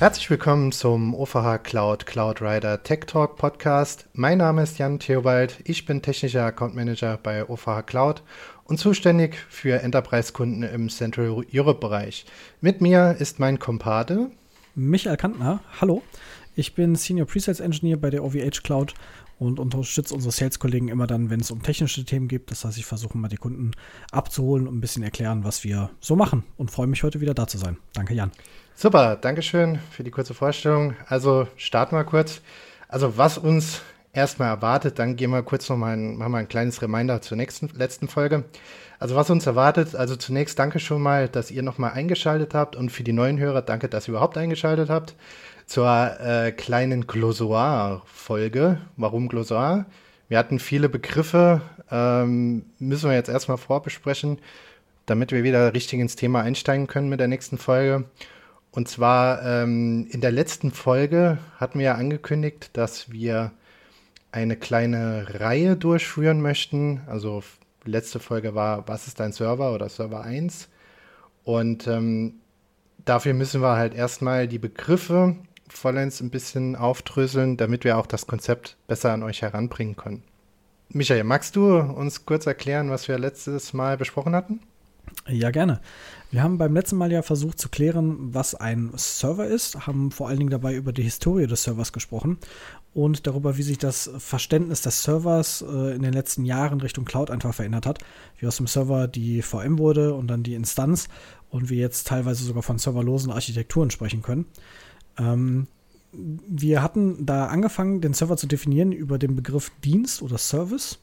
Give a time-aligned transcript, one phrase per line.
[0.00, 4.08] Herzlich willkommen zum OVH Cloud Cloud Rider Tech Talk Podcast.
[4.14, 5.58] Mein Name ist Jan Theobald.
[5.64, 8.22] Ich bin technischer Account Manager bei OVH Cloud
[8.64, 12.24] und zuständig für Enterprise-Kunden im Central Europe Bereich.
[12.62, 14.30] Mit mir ist mein Kompade
[14.74, 15.60] Michael Kantner.
[15.82, 16.02] Hallo.
[16.56, 18.94] Ich bin Senior Presets Engineer bei der OVH Cloud
[19.38, 22.50] und unterstütze unsere Sales-Kollegen immer dann, wenn es um technische Themen geht.
[22.50, 23.72] Das heißt, ich versuche mal die Kunden
[24.12, 27.46] abzuholen und ein bisschen erklären, was wir so machen und freue mich heute wieder da
[27.46, 27.76] zu sein.
[27.92, 28.32] Danke, Jan.
[28.74, 30.94] Super, Dankeschön für die kurze Vorstellung.
[31.06, 32.40] Also starten wir kurz.
[32.88, 36.82] Also was uns erstmal erwartet, dann gehen wir kurz nochmal ein, machen wir ein kleines
[36.82, 38.44] Reminder zur nächsten, letzten Folge.
[38.98, 42.90] Also was uns erwartet, also zunächst danke schon mal, dass ihr nochmal eingeschaltet habt und
[42.90, 45.14] für die neuen Hörer danke, dass ihr überhaupt eingeschaltet habt
[45.66, 45.86] zur
[46.20, 48.80] äh, kleinen Glossar-Folge.
[48.96, 49.86] Warum Glossar?
[50.28, 51.60] Wir hatten viele Begriffe,
[51.90, 54.38] ähm, müssen wir jetzt erstmal vorbesprechen,
[55.06, 58.04] damit wir wieder richtig ins Thema einsteigen können mit der nächsten Folge.
[58.72, 63.52] Und zwar ähm, in der letzten Folge hatten wir ja angekündigt, dass wir
[64.32, 67.00] eine kleine Reihe durchführen möchten.
[67.06, 67.42] Also
[67.84, 70.68] letzte Folge war, was ist dein Server oder Server 1?
[71.42, 72.34] Und ähm,
[73.04, 75.36] dafür müssen wir halt erstmal die Begriffe
[75.68, 80.22] vollends ein bisschen aufdröseln, damit wir auch das Konzept besser an euch heranbringen können.
[80.90, 84.60] Michael, magst du uns kurz erklären, was wir letztes Mal besprochen hatten?
[85.28, 85.80] Ja, gerne.
[86.30, 90.28] Wir haben beim letzten Mal ja versucht zu klären, was ein Server ist, haben vor
[90.28, 92.38] allen Dingen dabei über die Historie des Servers gesprochen
[92.94, 97.30] und darüber, wie sich das Verständnis des Servers äh, in den letzten Jahren Richtung Cloud
[97.30, 97.98] einfach verändert hat.
[98.38, 101.08] Wie aus dem Server die VM wurde und dann die Instanz
[101.50, 104.46] und wir jetzt teilweise sogar von serverlosen Architekturen sprechen können.
[105.18, 105.66] Ähm,
[106.12, 110.98] wir hatten da angefangen, den Server zu definieren über den Begriff Dienst oder Service.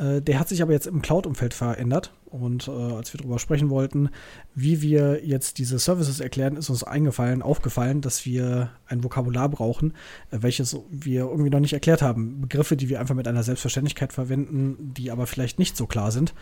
[0.00, 2.12] Äh, der hat sich aber jetzt im Cloud-Umfeld verändert.
[2.26, 4.08] Und äh, als wir darüber sprechen wollten,
[4.54, 9.94] wie wir jetzt diese Services erklären, ist uns eingefallen, aufgefallen, dass wir ein Vokabular brauchen,
[10.30, 12.40] äh, welches wir irgendwie noch nicht erklärt haben.
[12.40, 16.34] Begriffe, die wir einfach mit einer Selbstverständlichkeit verwenden, die aber vielleicht nicht so klar sind.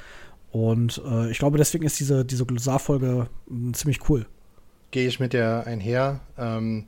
[0.50, 4.26] Und äh, ich glaube, deswegen ist diese, diese Glossarfolge hm, ziemlich cool
[4.90, 6.20] gehe ich mit dir einher.
[6.36, 6.86] Ähm,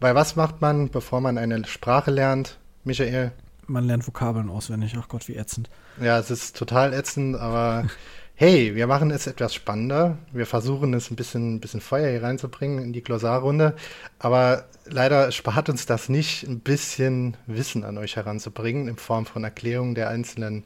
[0.00, 3.32] weil was macht man, bevor man eine Sprache lernt, Michael?
[3.66, 4.96] Man lernt Vokabeln auswendig.
[4.98, 5.70] Ach Gott, wie ätzend.
[6.00, 7.86] Ja, es ist total ätzend, aber
[8.34, 10.18] hey, wir machen es etwas spannender.
[10.32, 13.74] Wir versuchen es ein bisschen, ein bisschen Feuer hier reinzubringen in die Glossarrunde.
[14.18, 19.44] Aber leider spart uns das nicht, ein bisschen Wissen an euch heranzubringen in Form von
[19.44, 20.64] Erklärungen der einzelnen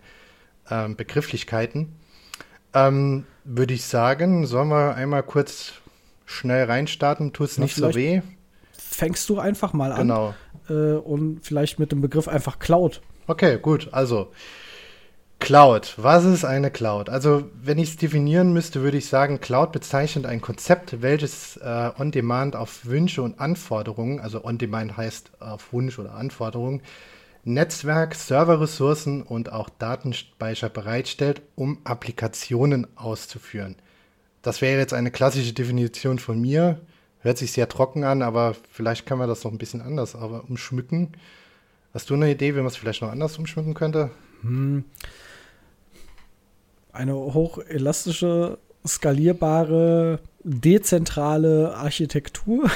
[0.70, 1.96] ähm, Begrifflichkeiten.
[2.74, 5.72] Ähm, Würde ich sagen, sollen wir einmal kurz
[6.26, 8.20] schnell reinstarten, tut es nicht so weh.
[8.72, 10.00] Fängst du einfach mal an.
[10.00, 10.34] Genau.
[10.68, 13.00] Äh, und vielleicht mit dem Begriff einfach Cloud.
[13.26, 13.88] Okay, gut.
[13.92, 14.32] Also,
[15.38, 15.94] Cloud.
[15.96, 17.08] Was ist eine Cloud?
[17.08, 21.90] Also, wenn ich es definieren müsste, würde ich sagen, Cloud bezeichnet ein Konzept, welches äh,
[21.98, 26.82] on-demand auf Wünsche und Anforderungen, also on-demand heißt auf Wunsch oder Anforderungen,
[27.44, 33.76] Netzwerk, Serverressourcen und auch Datenspeicher bereitstellt, um Applikationen auszuführen.
[34.42, 36.80] Das wäre jetzt eine klassische Definition von mir.
[37.20, 40.44] Hört sich sehr trocken an, aber vielleicht kann man das noch ein bisschen anders aber
[40.48, 41.12] umschmücken.
[41.92, 44.10] Hast du eine Idee, wie man es vielleicht noch anders umschmücken könnte?
[44.42, 44.84] Hm.
[46.92, 52.70] Eine hochelastische, skalierbare, dezentrale Architektur.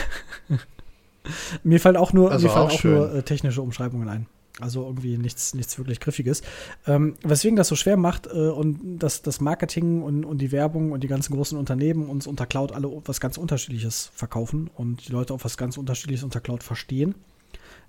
[1.63, 4.27] mir fallen auch nur, also mir fallen auch, auch nur äh, technische Umschreibungen ein.
[4.61, 6.43] Also irgendwie nichts, nichts wirklich Griffiges.
[6.87, 10.93] Ähm, weswegen das so schwer macht äh, und dass das Marketing und, und die Werbung
[10.93, 15.13] und die ganzen großen Unternehmen uns unter Cloud alle was ganz Unterschiedliches verkaufen und die
[15.13, 17.15] Leute auch was ganz Unterschiedliches unter Cloud verstehen.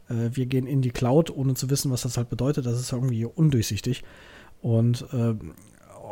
[0.10, 2.66] Äh, wir gehen in die Cloud, ohne zu wissen, was das halt bedeutet.
[2.66, 4.04] Das ist irgendwie undurchsichtig.
[4.62, 5.36] Und äh,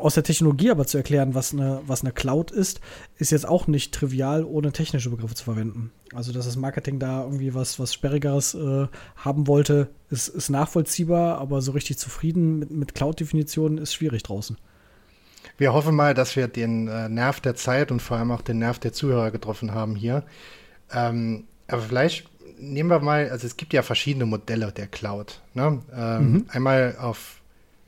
[0.02, 2.82] aus der Technologie aber zu erklären, was eine, was eine Cloud ist,
[3.18, 5.92] ist jetzt auch nicht trivial, ohne technische Begriffe zu verwenden.
[6.14, 11.38] Also, dass das Marketing da irgendwie was, was Sperrigeres äh, haben wollte, ist, ist nachvollziehbar,
[11.38, 14.58] aber so richtig zufrieden mit, mit Cloud-Definitionen ist schwierig draußen.
[15.58, 18.60] Wir hoffen mal, dass wir den äh, Nerv der Zeit und vor allem auch den
[18.60, 20.24] Nerv der Zuhörer getroffen haben hier.
[20.92, 22.28] Ähm, aber vielleicht
[22.60, 25.42] nehmen wir mal, also es gibt ja verschiedene Modelle der Cloud.
[25.54, 25.82] Ne?
[25.94, 26.46] Ähm, mhm.
[26.50, 27.41] Einmal auf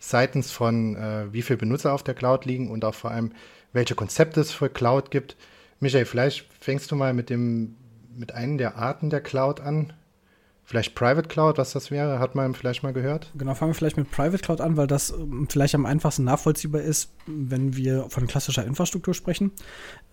[0.03, 3.31] seitens von, äh, wie viele Benutzer auf der Cloud liegen und auch vor allem,
[3.71, 5.37] welche Konzepte es für Cloud gibt.
[5.79, 7.75] Michael, vielleicht fängst du mal mit dem,
[8.13, 9.93] mit einem der Arten der Cloud an.
[10.65, 13.31] Vielleicht Private Cloud, was das wäre, hat man vielleicht mal gehört.
[13.37, 16.81] Genau, fangen wir vielleicht mit Private Cloud an, weil das ähm, vielleicht am einfachsten nachvollziehbar
[16.81, 19.51] ist, wenn wir von klassischer Infrastruktur sprechen.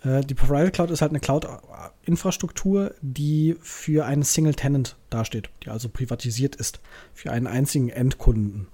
[0.04, 5.70] Äh, die Private Cloud ist halt eine Cloud-Infrastruktur, die für einen Single Tenant dasteht, die
[5.70, 6.80] also privatisiert ist,
[7.12, 8.68] für einen einzigen Endkunden.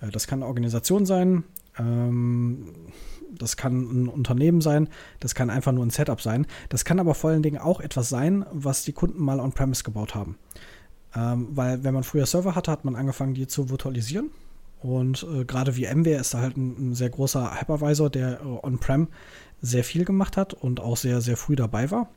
[0.00, 1.44] Äh, das kann eine Organisation sein.
[1.78, 2.74] Ähm,
[3.38, 3.74] Das kann
[4.04, 4.88] ein Unternehmen sein,
[5.20, 6.46] das kann einfach nur ein Setup sein.
[6.70, 10.14] Das kann aber vor allen Dingen auch etwas sein, was die Kunden mal on-premise gebaut
[10.14, 10.38] haben.
[11.14, 14.30] Ähm, weil wenn man früher Server hatte, hat man angefangen, die zu virtualisieren.
[14.80, 19.08] Und äh, gerade VMware ist da halt ein, ein sehr großer Hypervisor, der äh, on-prem
[19.60, 22.08] sehr viel gemacht hat und auch sehr, sehr früh dabei war.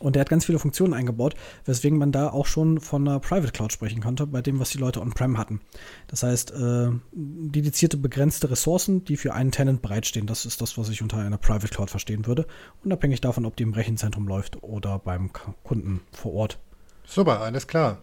[0.00, 3.52] Und der hat ganz viele Funktionen eingebaut, weswegen man da auch schon von einer Private
[3.52, 5.60] Cloud sprechen konnte, bei dem, was die Leute on-prem hatten.
[6.06, 10.26] Das heißt, äh, dedizierte, begrenzte Ressourcen, die für einen Tenant bereitstehen.
[10.26, 12.46] Das ist das, was ich unter einer Private Cloud verstehen würde,
[12.84, 15.30] unabhängig davon, ob die im Rechenzentrum läuft oder beim
[15.64, 16.58] Kunden vor Ort.
[17.04, 17.98] Super, alles klar.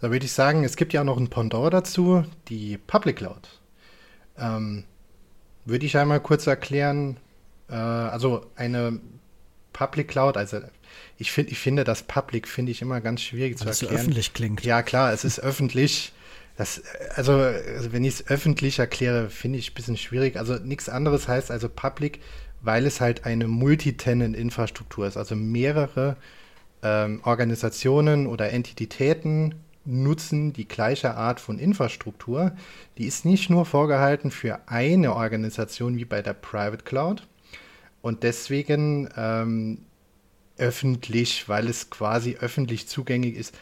[0.00, 3.48] Da würde ich sagen, es gibt ja auch noch ein Pendant dazu, die Public Cloud.
[4.38, 4.84] Ähm,
[5.64, 7.16] würde ich einmal kurz erklären,
[7.68, 9.00] äh, also eine
[9.72, 10.60] Public Cloud, also
[11.18, 13.92] ich, find, ich finde das Public finde ich immer ganz schwierig Weil zu erklären.
[13.92, 14.64] So öffentlich klingt.
[14.64, 16.12] Ja, klar, es ist öffentlich.
[16.56, 16.82] Das,
[17.16, 20.36] also, also wenn ich es öffentlich erkläre, finde ich ein bisschen schwierig.
[20.36, 22.20] Also nichts anderes heißt also Public,
[22.60, 25.16] weil es halt eine Multitenant-Infrastruktur ist.
[25.16, 26.16] Also mehrere
[26.82, 29.54] ähm, Organisationen oder Entitäten
[29.84, 32.52] nutzen die gleiche Art von Infrastruktur.
[32.98, 37.26] Die ist nicht nur vorgehalten für eine Organisation wie bei der Private Cloud.
[38.00, 39.78] Und deswegen ähm,
[40.58, 43.54] öffentlich, weil es quasi öffentlich zugänglich ist.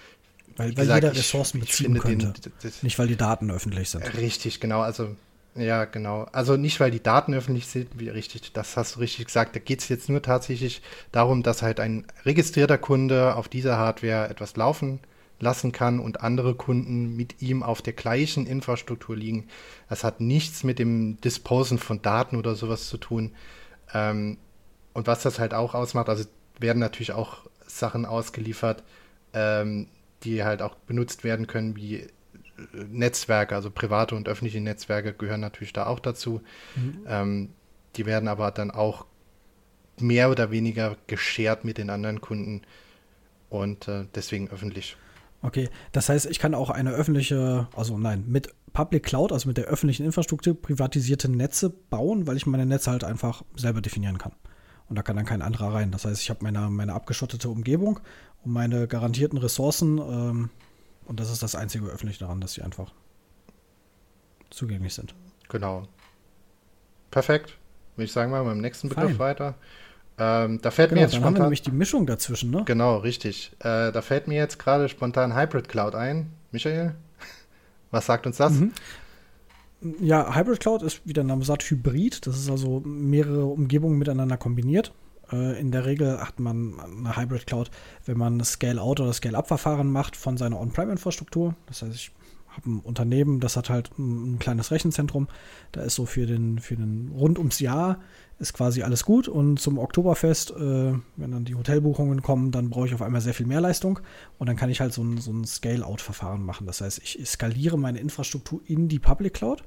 [0.56, 2.32] Weil, weil gesagt, jeder Ressourcen beziehen könnte.
[2.32, 4.02] Den, das, nicht, weil die Daten öffentlich sind.
[4.18, 4.80] Richtig, genau.
[4.80, 5.16] Also,
[5.54, 6.24] ja, genau.
[6.32, 9.56] Also nicht, weil die Daten öffentlich sind, wie richtig, das hast du richtig gesagt.
[9.56, 14.28] Da geht es jetzt nur tatsächlich darum, dass halt ein registrierter Kunde auf dieser Hardware
[14.28, 15.00] etwas laufen
[15.40, 19.48] lassen kann und andere Kunden mit ihm auf der gleichen Infrastruktur liegen.
[19.88, 23.32] Das hat nichts mit dem Disposen von Daten oder sowas zu tun.
[23.92, 24.38] Ähm,
[24.94, 26.24] und was das halt auch ausmacht, also
[26.62, 28.82] werden natürlich auch Sachen ausgeliefert,
[29.32, 29.88] ähm,
[30.24, 32.08] die halt auch benutzt werden können, wie äh,
[32.88, 36.40] Netzwerke, also private und öffentliche Netzwerke gehören natürlich da auch dazu.
[36.76, 37.06] Mhm.
[37.06, 37.48] Ähm,
[37.96, 39.06] die werden aber dann auch
[40.00, 42.62] mehr oder weniger geshared mit den anderen Kunden
[43.50, 44.96] und äh, deswegen öffentlich.
[45.42, 49.56] Okay, das heißt, ich kann auch eine öffentliche, also nein, mit Public Cloud, also mit
[49.56, 54.32] der öffentlichen Infrastruktur, privatisierte Netze bauen, weil ich meine Netze halt einfach selber definieren kann.
[54.92, 55.90] Und da kann dann kein anderer rein.
[55.90, 57.98] Das heißt, ich habe meine, meine abgeschottete Umgebung
[58.44, 59.96] und meine garantierten Ressourcen.
[59.96, 60.50] Ähm,
[61.06, 62.92] und das ist das einzige öffentliche daran, dass sie einfach
[64.50, 65.14] zugänglich sind.
[65.48, 65.88] Genau.
[67.10, 67.56] Perfekt.
[67.96, 69.18] Würde ich sagen, mal beim nächsten Begriff Fein.
[69.18, 69.54] weiter.
[70.18, 71.26] Ähm, da fällt genau, mir jetzt spontan.
[71.26, 72.62] Haben wir nämlich die Mischung dazwischen, ne?
[72.66, 73.52] Genau, richtig.
[73.60, 76.34] Äh, da fällt mir jetzt gerade spontan Hybrid Cloud ein.
[76.50, 76.96] Michael,
[77.90, 78.52] was sagt uns das?
[78.52, 78.72] Mhm.
[80.00, 82.26] Ja, Hybrid Cloud ist, wie der Name sagt, Hybrid.
[82.26, 84.92] Das ist also mehrere Umgebungen miteinander kombiniert.
[85.32, 87.70] Äh, in der Regel hat man eine Hybrid Cloud,
[88.04, 91.54] wenn man Scale-Out oder Scale-Up-Verfahren macht von seiner On-Prem-Infrastruktur.
[91.66, 92.12] Das heißt, ich
[92.52, 95.28] habe ein Unternehmen, das hat halt ein, kleines Rechenzentrum.
[95.72, 98.00] Da ist so für den, für den rund ums Jahr
[98.38, 99.28] ist quasi alles gut.
[99.28, 103.34] Und zum Oktoberfest, äh, wenn dann die Hotelbuchungen kommen, dann brauche ich auf einmal sehr
[103.34, 104.00] viel mehr Leistung.
[104.38, 106.66] Und dann kann ich halt so ein, so ein Scale-Out-Verfahren machen.
[106.66, 109.62] Das heißt, ich skaliere meine Infrastruktur in die Public Cloud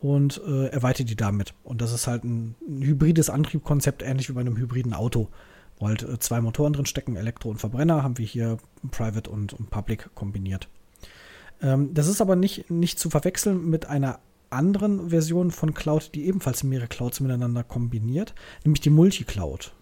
[0.00, 1.54] und äh, erweitere die damit.
[1.62, 5.28] Und das ist halt ein, ein hybrides Antriebskonzept, ähnlich wie bei einem hybriden Auto.
[5.78, 8.58] Wo halt äh, zwei Motoren drin stecken, Elektro und Verbrenner, haben wir hier
[8.90, 10.68] Private und, und Public kombiniert.
[11.64, 14.20] Ähm, das ist aber nicht, nicht zu verwechseln mit einer
[14.50, 18.34] anderen Version von Cloud, die ebenfalls mehrere Clouds miteinander kombiniert,
[18.64, 19.72] nämlich die Multicloud.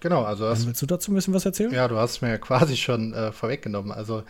[0.00, 1.70] Genau, also das, willst du dazu ein bisschen was erzählen?
[1.72, 3.92] Ja, du hast mir ja quasi schon äh, vorweggenommen.
[3.92, 4.22] Also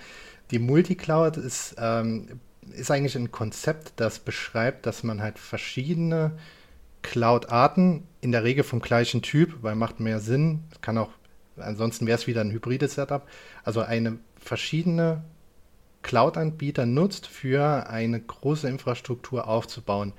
[0.50, 2.40] die Multicloud ist, ähm,
[2.72, 6.32] ist eigentlich ein Konzept, das beschreibt, dass man halt verschiedene
[7.02, 11.10] Cloud-Arten, in der Regel vom gleichen Typ, weil macht mehr Sinn, kann auch,
[11.56, 13.26] ansonsten wäre es wieder ein hybrides Setup,
[13.62, 15.22] also eine verschiedene
[16.02, 20.12] Cloud-Anbieter nutzt, für eine große Infrastruktur aufzubauen.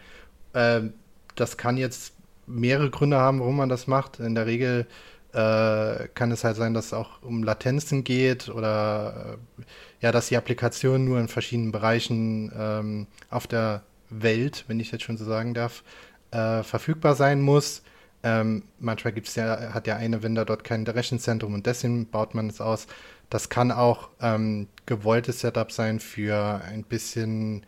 [0.54, 0.94] Ähm,
[1.36, 2.14] das kann jetzt
[2.46, 4.20] mehrere Gründe haben, warum man das macht.
[4.20, 4.88] In der Regel
[5.34, 9.64] äh, kann es halt sein, dass es auch um Latenzen geht oder äh,
[10.02, 15.04] ja, dass die Applikation nur in verschiedenen Bereichen ähm, auf der Welt, wenn ich jetzt
[15.04, 15.84] schon so sagen darf,
[16.32, 17.82] äh, verfügbar sein muss.
[18.24, 22.50] Ähm, manchmal gibt's ja, hat ja eine Vendor dort kein Rechenzentrum und deswegen baut man
[22.50, 22.88] es aus.
[23.30, 27.66] Das kann auch ähm, gewolltes Setup sein für ein bisschen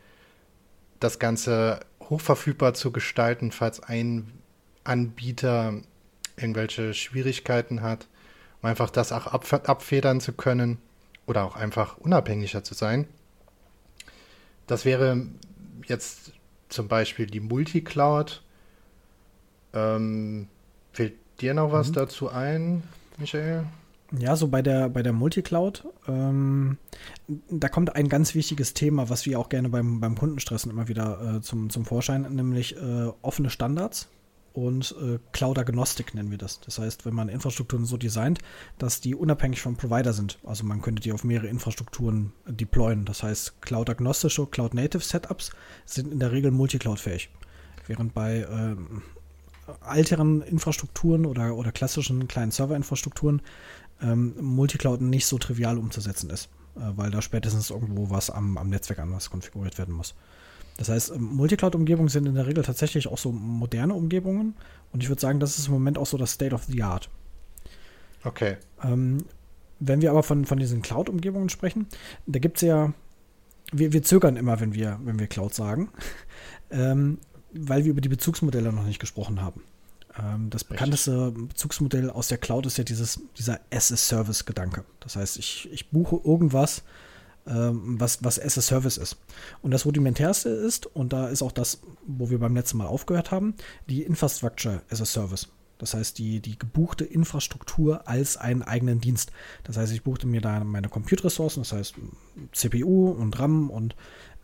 [1.00, 4.32] das Ganze hochverfügbar zu gestalten, falls ein
[4.84, 5.74] Anbieter
[6.38, 8.08] irgendwelche Schwierigkeiten hat,
[8.62, 10.78] um einfach das auch abf abfedern zu können
[11.26, 13.08] oder auch einfach unabhängiger zu sein.
[14.68, 15.26] Das wäre
[15.88, 16.32] jetzt
[16.70, 18.42] zum Beispiel die Multicloud.
[19.74, 20.48] Ähm,
[20.92, 21.94] fällt dir noch was mhm.
[21.94, 22.84] dazu ein,
[23.18, 23.66] Michael?
[24.18, 26.78] Ja, so bei der, bei der Multicloud, ähm,
[27.50, 31.38] da kommt ein ganz wichtiges Thema, was wir auch gerne beim, beim Kundenstressen immer wieder
[31.38, 34.10] äh, zum, zum Vorschein, nämlich äh, offene Standards
[34.54, 36.60] und äh, Cloud-Agnostik nennen wir das.
[36.62, 38.38] Das heißt, wenn man Infrastrukturen so designt,
[38.78, 40.38] dass die unabhängig vom Provider sind.
[40.44, 43.06] Also man könnte die auf mehrere Infrastrukturen äh, deployen.
[43.06, 45.52] Das heißt, Cloud-agnostische, Cloud-Native-Setups
[45.86, 47.32] sind in der Regel multicloud-fähig.
[47.88, 49.02] Während bei ähm,
[49.90, 53.42] älteren Infrastrukturen oder, oder klassischen kleinen Server-Infrastrukturen
[54.02, 58.70] ähm, Multicloud nicht so trivial umzusetzen ist, äh, weil da spätestens irgendwo was am, am
[58.70, 60.16] Netzwerk anders konfiguriert werden muss.
[60.78, 64.56] Das heißt, ähm, Multicloud-Umgebungen sind in der Regel tatsächlich auch so moderne Umgebungen
[64.92, 67.10] und ich würde sagen, das ist im Moment auch so das State of the Art.
[68.24, 68.58] Okay.
[68.84, 69.20] Ähm,
[69.80, 71.88] wenn wir aber von, von diesen Cloud-Umgebungen sprechen,
[72.26, 72.94] da gibt es ja,
[73.72, 75.90] wir, wir zögern immer, wenn wir, wenn wir Cloud sagen,
[76.72, 77.20] ähm,
[77.54, 79.62] weil wir über die Bezugsmodelle noch nicht gesprochen haben.
[80.18, 84.84] Ähm, das bekannteste Bezugsmodell aus der Cloud ist ja dieses, dieser as-a-Service-Gedanke.
[85.00, 86.84] Das heißt, ich, ich buche irgendwas,
[87.48, 89.18] ähm, was, was as a Service ist.
[89.62, 93.32] Und das rudimentärste ist, und da ist auch das, wo wir beim letzten Mal aufgehört
[93.32, 93.56] haben,
[93.90, 95.50] die Infrastructure as a Service.
[95.80, 99.32] Das heißt, die, die gebuchte Infrastruktur als einen eigenen Dienst.
[99.64, 101.96] Das heißt, ich buchte mir da meine Compute-Ressourcen, das heißt
[102.54, 103.96] CPU und RAM und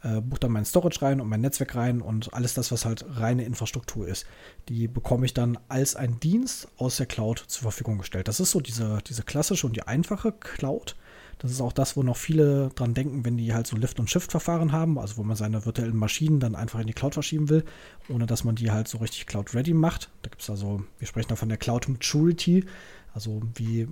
[0.04, 3.06] äh, buche dann mein Storage rein und mein Netzwerk rein und alles das, was halt
[3.10, 4.26] reine Infrastruktur ist.
[4.68, 8.28] Die bekomme ich dann als ein Dienst aus der Cloud zur Verfügung gestellt.
[8.28, 10.96] Das ist so diese, diese klassische und die einfache Cloud.
[11.40, 14.10] Das ist auch das, wo noch viele dran denken, wenn die halt so Lift- und
[14.10, 17.64] Shift-Verfahren haben, also wo man seine virtuellen Maschinen dann einfach in die Cloud verschieben will,
[18.10, 20.10] ohne dass man die halt so richtig Cloud-ready macht.
[20.22, 22.66] Da gibt es also, wir sprechen da von der Cloud Maturity,
[23.14, 23.88] also wie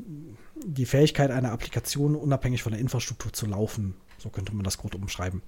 [0.65, 3.95] die Fähigkeit einer Applikation unabhängig von der Infrastruktur zu laufen.
[4.17, 5.41] So könnte man das gut umschreiben.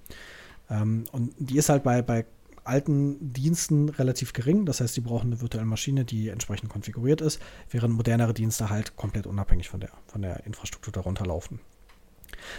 [0.69, 2.25] Ähm, und die ist halt bei, bei
[2.63, 4.65] alten Diensten relativ gering.
[4.65, 8.95] Das heißt, die brauchen eine virtuelle Maschine, die entsprechend konfiguriert ist, während modernere Dienste halt
[8.95, 11.59] komplett unabhängig von der, von der Infrastruktur darunter laufen.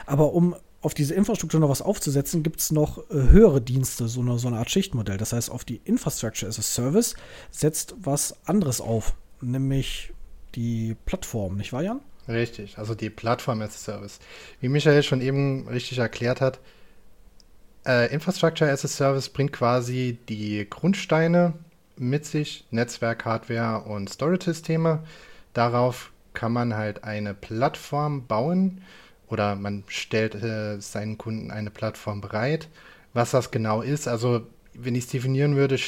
[0.07, 4.21] Aber um auf diese Infrastruktur noch was aufzusetzen, gibt es noch äh, höhere Dienste, so
[4.21, 5.19] eine, so eine Art Schichtmodell.
[5.19, 7.14] Das heißt, auf die Infrastructure as a Service
[7.50, 10.12] setzt was anderes auf, nämlich
[10.55, 12.00] die Plattform, nicht wahr, Jan?
[12.29, 14.21] Richtig, also die Plattform as a Service.
[14.61, 16.61] Wie Michael schon eben richtig erklärt hat,
[17.87, 21.54] äh, Infrastructure as a Service bringt quasi die Grundsteine
[21.96, 25.00] mit sich, Netzwerk, Hardware und Storage-Systeme.
[25.54, 28.80] Darauf kann man halt eine Plattform bauen,
[29.30, 32.68] oder man stellt äh, seinen Kunden eine Plattform bereit.
[33.12, 35.78] Was das genau ist, also wenn ich es definieren würde,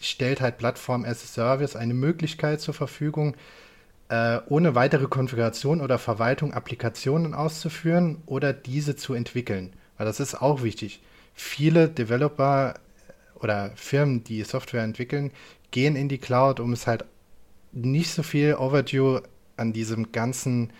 [0.00, 3.36] stellt halt Plattform as a Service eine Möglichkeit zur Verfügung,
[4.08, 9.72] äh, ohne weitere Konfiguration oder Verwaltung Applikationen auszuführen oder diese zu entwickeln.
[9.96, 11.00] Weil das ist auch wichtig.
[11.42, 12.74] Viele Developer
[13.34, 15.30] oder Firmen, die Software entwickeln,
[15.70, 17.06] gehen in die Cloud, um es halt
[17.72, 19.22] nicht so viel Overdue
[19.56, 20.70] an diesem ganzen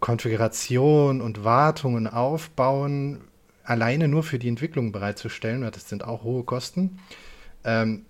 [0.00, 3.20] Konfiguration und Wartung und Aufbauen
[3.62, 6.98] alleine nur für die Entwicklung bereitzustellen, weil das sind auch hohe Kosten.
[7.62, 8.04] Ähm,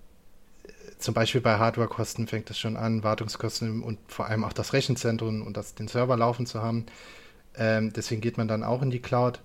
[0.97, 5.43] zum Beispiel bei Hardwarekosten fängt es schon an, Wartungskosten und vor allem auch das Rechenzentrum
[5.43, 6.87] und das, den Server laufen zu haben.
[7.55, 9.39] Ähm, deswegen geht man dann auch in die Cloud.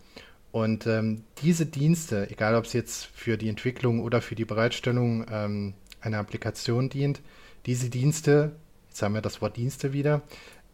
[0.53, 5.27] Und ähm, diese Dienste, egal ob es jetzt für die Entwicklung oder für die Bereitstellung
[5.31, 7.21] ähm, einer Applikation dient,
[7.67, 8.53] diese Dienste,
[8.89, 10.23] jetzt haben wir das Wort Dienste wieder,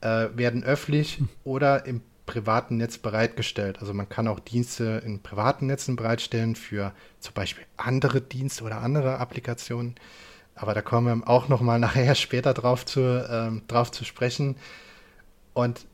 [0.01, 1.29] äh, werden öffentlich hm.
[1.45, 3.79] oder im privaten Netz bereitgestellt.
[3.81, 8.81] Also man kann auch Dienste in privaten Netzen bereitstellen für zum Beispiel andere Dienste oder
[8.81, 9.95] andere Applikationen.
[10.55, 14.57] Aber da kommen wir auch noch mal nachher später drauf zu, ähm, drauf zu sprechen.
[15.55, 15.87] Und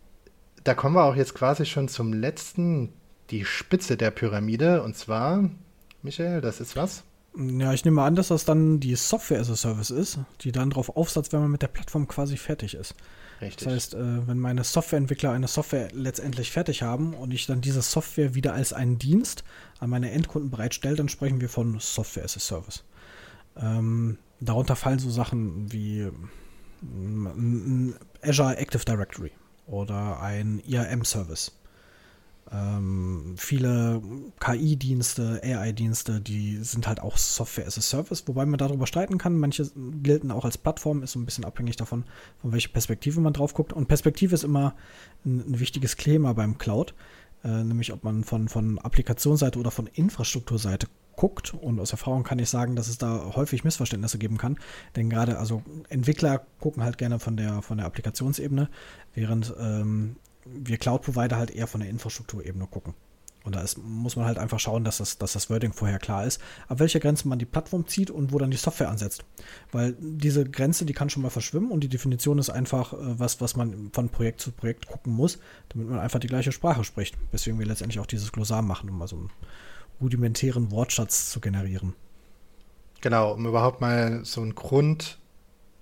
[0.65, 2.93] da kommen wir auch jetzt quasi schon zum letzten,
[3.33, 4.83] die Spitze der Pyramide.
[4.83, 5.51] Und zwar,
[6.03, 7.03] Michael, das ist was?
[7.37, 10.71] Ja, ich nehme an, dass das dann die Software as a Service ist, die dann
[10.71, 12.95] drauf aufsetzt, wenn man mit der Plattform quasi fertig ist.
[13.41, 13.65] Richtig.
[13.65, 17.83] Das heißt, äh, wenn meine Softwareentwickler eine Software letztendlich fertig haben und ich dann diese
[17.83, 19.45] Software wieder als einen Dienst
[19.81, 22.85] an meine Endkunden bereitstelle, dann sprechen wir von Software as a Service.
[23.57, 26.09] Ähm, darunter fallen so Sachen wie
[26.83, 29.33] ein Azure Active Directory
[29.67, 31.53] oder ein IAM-Service
[32.53, 34.03] ähm, viele
[34.39, 39.39] KI-Dienste, AI-Dienste, die sind halt auch Software as a Service, wobei man darüber streiten kann.
[39.39, 39.71] Manche
[40.03, 42.05] gelten auch als Plattform, ist so ein bisschen abhängig davon,
[42.41, 43.73] von welcher Perspektive man drauf guckt.
[43.73, 44.75] Und Perspektive ist immer
[45.25, 46.95] ein, ein wichtiges Thema beim Cloud,
[47.43, 51.55] äh, nämlich ob man von, von Applikationsseite oder von Infrastrukturseite guckt.
[51.55, 54.59] Und aus Erfahrung kann ich sagen, dass es da häufig Missverständnisse geben kann.
[54.95, 58.69] Denn gerade, also Entwickler gucken halt gerne von der, von der Applikationsebene,
[59.15, 62.95] während ähm, wir Cloud-Provider halt eher von der Infrastrukturebene gucken.
[63.45, 66.25] Und da ist, muss man halt einfach schauen, dass das, dass das Wording vorher klar
[66.25, 69.25] ist, ab welcher Grenze man die Plattform zieht und wo dann die Software ansetzt.
[69.73, 73.41] Weil diese Grenze, die kann schon mal verschwimmen und die Definition ist einfach äh, was,
[73.41, 77.17] was man von Projekt zu Projekt gucken muss, damit man einfach die gleiche Sprache spricht.
[77.33, 79.31] Weswegen wir letztendlich auch dieses Glossar machen, um mal so einen
[80.01, 81.95] rudimentären Wortschatz zu generieren.
[83.01, 85.19] Genau, um überhaupt mal so einen Grund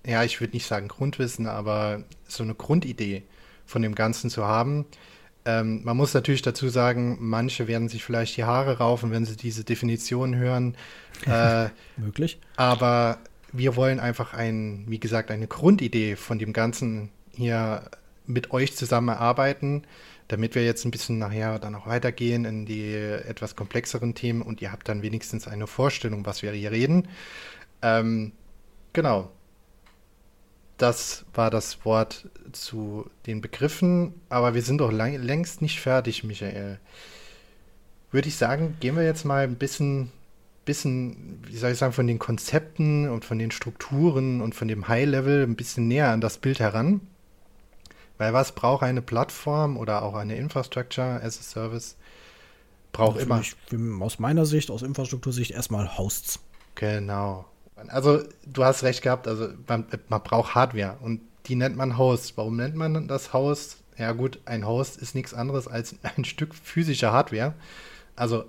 [0.07, 3.23] ja, ich würde nicht sagen Grundwissen, aber so eine Grundidee
[3.71, 4.85] von dem Ganzen zu haben.
[5.47, 9.37] Ähm, man muss natürlich dazu sagen, manche werden sich vielleicht die Haare raufen, wenn sie
[9.37, 10.77] diese Definition hören.
[11.27, 12.41] Äh, Möglich.
[12.57, 13.19] Aber
[13.53, 17.91] wir wollen einfach ein, wie gesagt, eine Grundidee von dem Ganzen hier
[18.27, 19.83] mit euch zusammen erarbeiten,
[20.29, 24.63] damit wir jetzt ein bisschen nachher dann auch weitergehen in die etwas komplexeren Themen und
[24.63, 27.07] ihr habt dann wenigstens eine Vorstellung, was wir hier reden.
[27.83, 28.33] Ähm,
[28.95, 29.31] genau.
[30.81, 36.25] Das war das Wort zu den Begriffen, aber wir sind doch lang, längst nicht fertig,
[36.25, 36.81] Michael.
[38.11, 40.11] Würde ich sagen, gehen wir jetzt mal ein bisschen,
[40.65, 44.89] bisschen, wie soll ich sagen, von den Konzepten und von den Strukturen und von dem
[44.89, 47.03] High-Level ein bisschen näher an das Bild heran.
[48.17, 51.99] Weil was braucht eine Plattform oder auch eine Infrastructure as a Service?
[52.93, 53.43] Braucht also immer.
[53.71, 56.41] Mich, aus meiner Sicht, aus Infrastruktursicht, erstmal Hosts.
[56.75, 57.50] Genau.
[57.89, 62.37] Also du hast recht gehabt, also man, man, braucht Hardware und die nennt man Host.
[62.37, 63.79] Warum nennt man das Host?
[63.97, 67.55] Ja gut, ein Host ist nichts anderes als ein Stück physischer Hardware.
[68.17, 68.45] Also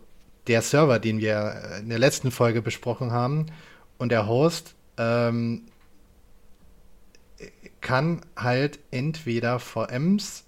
[0.48, 3.48] der Server, den wir in der letzten Folge besprochen haben
[3.98, 5.64] und der Host ähm,
[7.80, 10.46] kann halt entweder VMs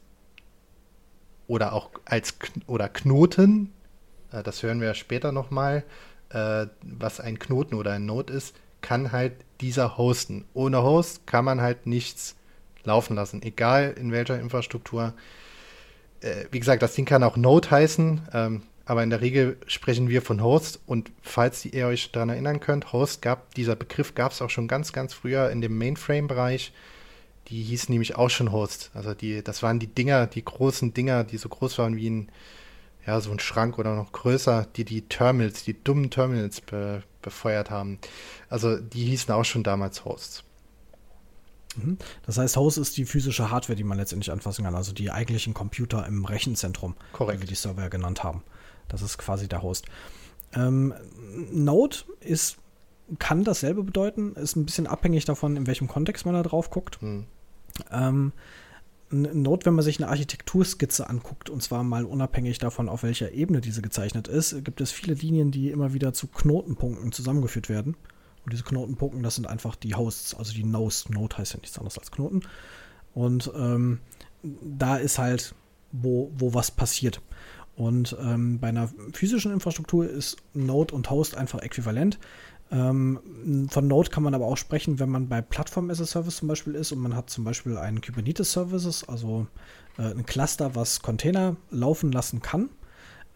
[1.48, 2.36] oder auch als
[2.68, 3.74] oder Knoten,
[4.32, 5.84] äh, das hören wir später nochmal,
[6.30, 10.46] äh, was ein Knoten oder ein Node ist, kann halt dieser hosten.
[10.54, 12.36] Ohne Host kann man halt nichts
[12.84, 15.14] laufen lassen, egal in welcher Infrastruktur.
[16.22, 20.10] Äh, wie gesagt, das Ding kann auch Node heißen, ähm, aber in der Regel sprechen
[20.10, 24.34] wir von Host und falls ihr euch daran erinnern könnt, Host gab, dieser Begriff gab
[24.34, 26.74] es auch schon ganz, ganz früher in dem Mainframe-Bereich.
[27.48, 28.92] Die hießen nämlich auch schon Host.
[28.94, 32.30] Also die, das waren die Dinger, die großen Dinger, die so groß waren wie ein,
[33.08, 37.72] ja, so ein Schrank oder noch größer, die die Terminals, die dummen Terminals be, befeuert
[37.72, 38.00] haben.
[38.50, 40.44] Also die hießen auch schon damals Hosts.
[41.76, 41.98] Mhm.
[42.26, 45.54] Das heißt, Host ist die physische Hardware, die man letztendlich anfassen kann, also die eigentlichen
[45.54, 47.40] Computer im Rechenzentrum, Korrekt.
[47.40, 48.44] wie wir die Server genannt haben.
[48.88, 49.86] Das ist quasi der Host.
[50.54, 50.94] Ähm,
[51.52, 52.58] Node ist,
[53.20, 57.02] kann dasselbe bedeuten, ist ein bisschen abhängig davon, in welchem Kontext man da drauf guckt.
[57.02, 57.26] Hm.
[57.92, 58.34] Ähm,
[59.14, 63.62] Node, wenn man sich eine Architekturskizze anguckt, und zwar mal unabhängig davon, auf welcher Ebene
[63.62, 67.96] diese gezeichnet ist, gibt es viele Linien, die immer wieder zu Knotenpunkten zusammengeführt werden.
[68.44, 71.10] Und diese Knotenpunkte, das sind einfach die Hosts, also die Nodes.
[71.10, 72.42] Node heißt ja nichts anderes als Knoten.
[73.14, 74.00] Und ähm,
[74.42, 75.54] da ist halt,
[75.92, 77.22] wo, wo was passiert.
[77.76, 82.20] Und ähm, bei einer physischen Infrastruktur ist Node und Host einfach äquivalent.
[82.72, 86.38] Ähm, von Node kann man aber auch sprechen, wenn man bei Plattform as a Service
[86.38, 89.48] zum Beispiel ist und man hat zum Beispiel einen Kubernetes Services, also
[89.98, 92.70] äh, ein Cluster, was Container laufen lassen kann.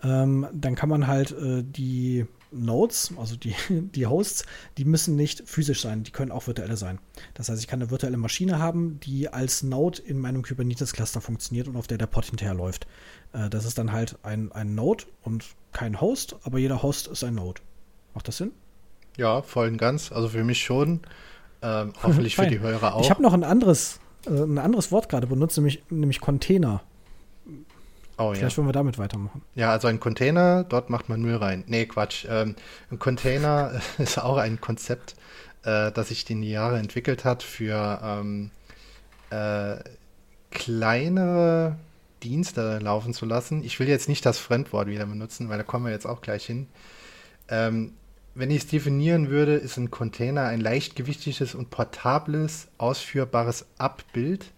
[0.03, 4.45] Ähm, dann kann man halt äh, die Nodes, also die, die Hosts,
[4.77, 6.99] die müssen nicht physisch sein, die können auch virtuelle sein.
[7.33, 11.67] Das heißt, ich kann eine virtuelle Maschine haben, die als Node in meinem Kubernetes-Cluster funktioniert
[11.67, 12.87] und auf der der Pod hinterher läuft.
[13.33, 17.23] Äh, das ist dann halt ein, ein Node und kein Host, aber jeder Host ist
[17.23, 17.61] ein Node.
[18.13, 18.51] Macht das Sinn?
[19.17, 20.11] Ja, voll und ganz.
[20.11, 21.01] Also für mich schon.
[21.61, 23.01] Ähm, hoffentlich für die Hörer auch.
[23.01, 26.81] Ich habe noch ein anderes, äh, ein anderes Wort gerade benutzt, nämlich, nämlich Container.
[28.19, 28.57] Oh, Vielleicht ja.
[28.57, 29.43] wollen wir damit weitermachen.
[29.53, 31.63] Ja, also ein Container, dort macht man Müll rein.
[31.67, 32.25] Nee, Quatsch.
[32.27, 32.55] Ähm,
[32.89, 35.15] ein Container ist auch ein Konzept,
[35.63, 38.49] äh, das sich in die Jahre entwickelt hat für ähm,
[39.29, 39.77] äh,
[40.49, 41.75] kleinere
[42.23, 43.63] Dienste laufen zu lassen.
[43.63, 46.45] Ich will jetzt nicht das Fremdwort wieder benutzen, weil da kommen wir jetzt auch gleich
[46.45, 46.67] hin.
[47.49, 47.93] Ähm,
[48.37, 54.53] wenn ich es definieren würde, ist ein Container ein leichtgewichtiges und portables, ausführbares Abbild,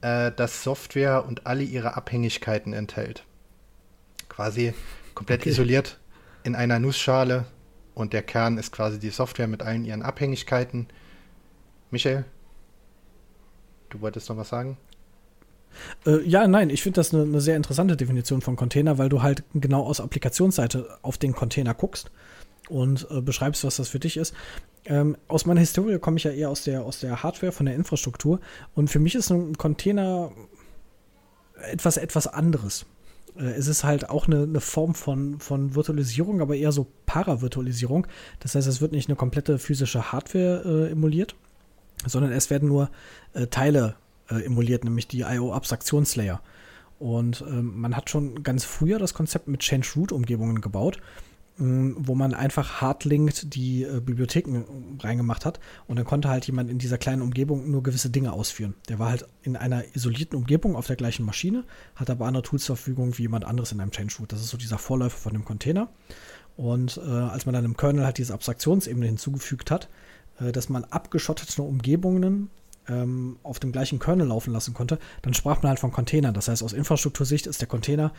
[0.00, 3.24] äh, das Software und alle ihre Abhängigkeiten enthält.
[4.28, 4.74] Quasi
[5.14, 5.50] komplett okay.
[5.50, 6.00] isoliert
[6.42, 7.44] in einer Nussschale
[7.94, 10.88] und der Kern ist quasi die Software mit allen ihren Abhängigkeiten.
[11.92, 12.24] Michael,
[13.90, 14.78] du wolltest noch was sagen?
[16.06, 19.22] Äh, ja, nein, ich finde das eine, eine sehr interessante Definition von Container, weil du
[19.22, 22.10] halt genau aus Applikationsseite auf den Container guckst
[22.72, 24.34] und äh, beschreibst, was das für dich ist.
[24.86, 27.74] Ähm, aus meiner Historie komme ich ja eher aus der, aus der Hardware, von der
[27.74, 28.40] Infrastruktur.
[28.74, 30.32] Und für mich ist ein Container
[31.70, 32.86] etwas, etwas anderes.
[33.38, 38.06] Äh, es ist halt auch eine, eine Form von, von Virtualisierung, aber eher so Paravirtualisierung.
[38.40, 41.34] Das heißt, es wird nicht eine komplette physische Hardware äh, emuliert,
[42.06, 42.90] sondern es werden nur
[43.34, 43.96] äh, Teile
[44.30, 46.40] äh, emuliert, nämlich die IO-Abstraktionslayer.
[46.98, 51.00] Und ähm, man hat schon ganz früher das Konzept mit Change-Root-Umgebungen gebaut
[51.62, 54.64] wo man einfach hardlinked die äh, Bibliotheken
[55.00, 58.74] reingemacht hat und dann konnte halt jemand in dieser kleinen Umgebung nur gewisse Dinge ausführen.
[58.88, 62.64] Der war halt in einer isolierten Umgebung auf der gleichen Maschine, hat aber andere Tools
[62.64, 64.32] zur Verfügung wie jemand anderes in einem Change Root.
[64.32, 65.88] Das ist so dieser Vorläufer von dem Container.
[66.56, 69.88] Und äh, als man dann im Kernel halt diese Abstraktionsebene hinzugefügt hat,
[70.40, 72.50] äh, dass man abgeschottete Umgebungen
[72.88, 76.34] ähm, auf dem gleichen Kernel laufen lassen konnte, dann sprach man halt von Containern.
[76.34, 78.12] Das heißt, aus Infrastruktursicht ist der Container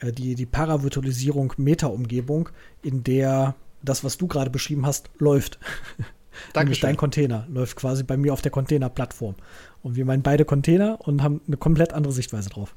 [0.00, 2.48] äh, die, die Paravirtualisierung Meta-Umgebung,
[2.82, 5.58] in der das, was du gerade beschrieben hast, läuft.
[6.54, 9.34] Nämlich dein Container läuft quasi bei mir auf der Container-Plattform.
[9.82, 12.74] Und wir meinen beide Container und haben eine komplett andere Sichtweise drauf.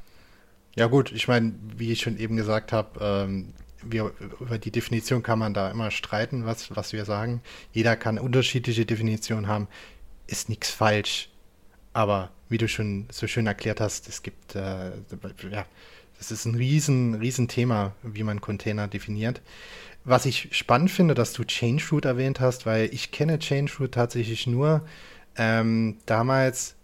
[0.76, 5.24] Ja gut, ich meine, wie ich schon eben gesagt habe, ähm, wir, über die Definition
[5.24, 7.42] kann man da immer streiten, was, was wir sagen.
[7.72, 9.68] Jeder kann unterschiedliche Definitionen haben.
[10.28, 11.31] Ist nichts falsch.
[11.94, 14.92] Aber wie du schon so schön erklärt hast, es gibt, äh,
[15.50, 15.66] ja,
[16.18, 19.42] das ist ein riesen, riesen Thema, wie man Container definiert.
[20.04, 24.86] Was ich spannend finde, dass du Change erwähnt hast, weil ich kenne Change tatsächlich nur
[25.36, 26.76] ähm, damals,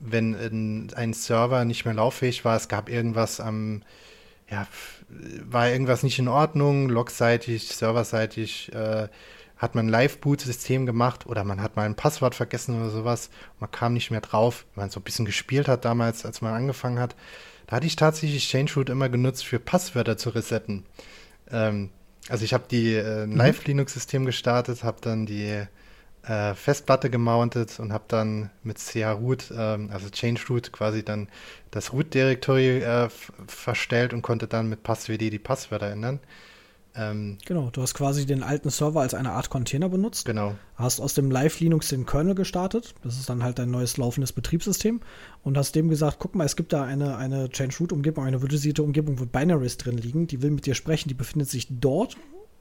[0.00, 3.82] wenn ein, ein Server nicht mehr lauffähig war, es gab irgendwas am,
[4.50, 4.66] ja,
[5.44, 9.08] war irgendwas nicht in Ordnung, logseitig, serverseitig, äh,
[9.64, 13.30] hat man ein Live-Boot-System gemacht oder man hat mal ein Passwort vergessen oder sowas.
[13.58, 16.54] Man kam nicht mehr drauf, wenn man so ein bisschen gespielt hat damals, als man
[16.54, 17.16] angefangen hat.
[17.66, 20.84] Da hatte ich tatsächlich Change immer genutzt, für Passwörter zu resetten.
[21.50, 21.90] Ähm,
[22.28, 23.36] also ich habe die äh, ein mhm.
[23.36, 25.64] Live-Linux-System gestartet, habe dann die
[26.26, 31.28] äh, Festplatte gemountet und habe dann mit chroot, ähm, also change root, quasi dann
[31.70, 33.08] das root-Directory äh,
[33.46, 36.20] verstellt und konnte dann mit passwd die Passwörter ändern.
[36.96, 40.26] Ähm, genau, du hast quasi den alten Server als eine Art Container benutzt.
[40.26, 40.54] Genau.
[40.76, 42.94] Hast aus dem Live Linux den Kernel gestartet.
[43.02, 45.00] Das ist dann halt dein neues laufendes Betriebssystem.
[45.42, 49.18] Und hast dem gesagt, guck mal, es gibt da eine, eine Change-Root-Umgebung, eine virtualisierte Umgebung,
[49.18, 50.28] wo Binaries drin liegen.
[50.28, 52.16] Die will mit dir sprechen, die befindet sich dort.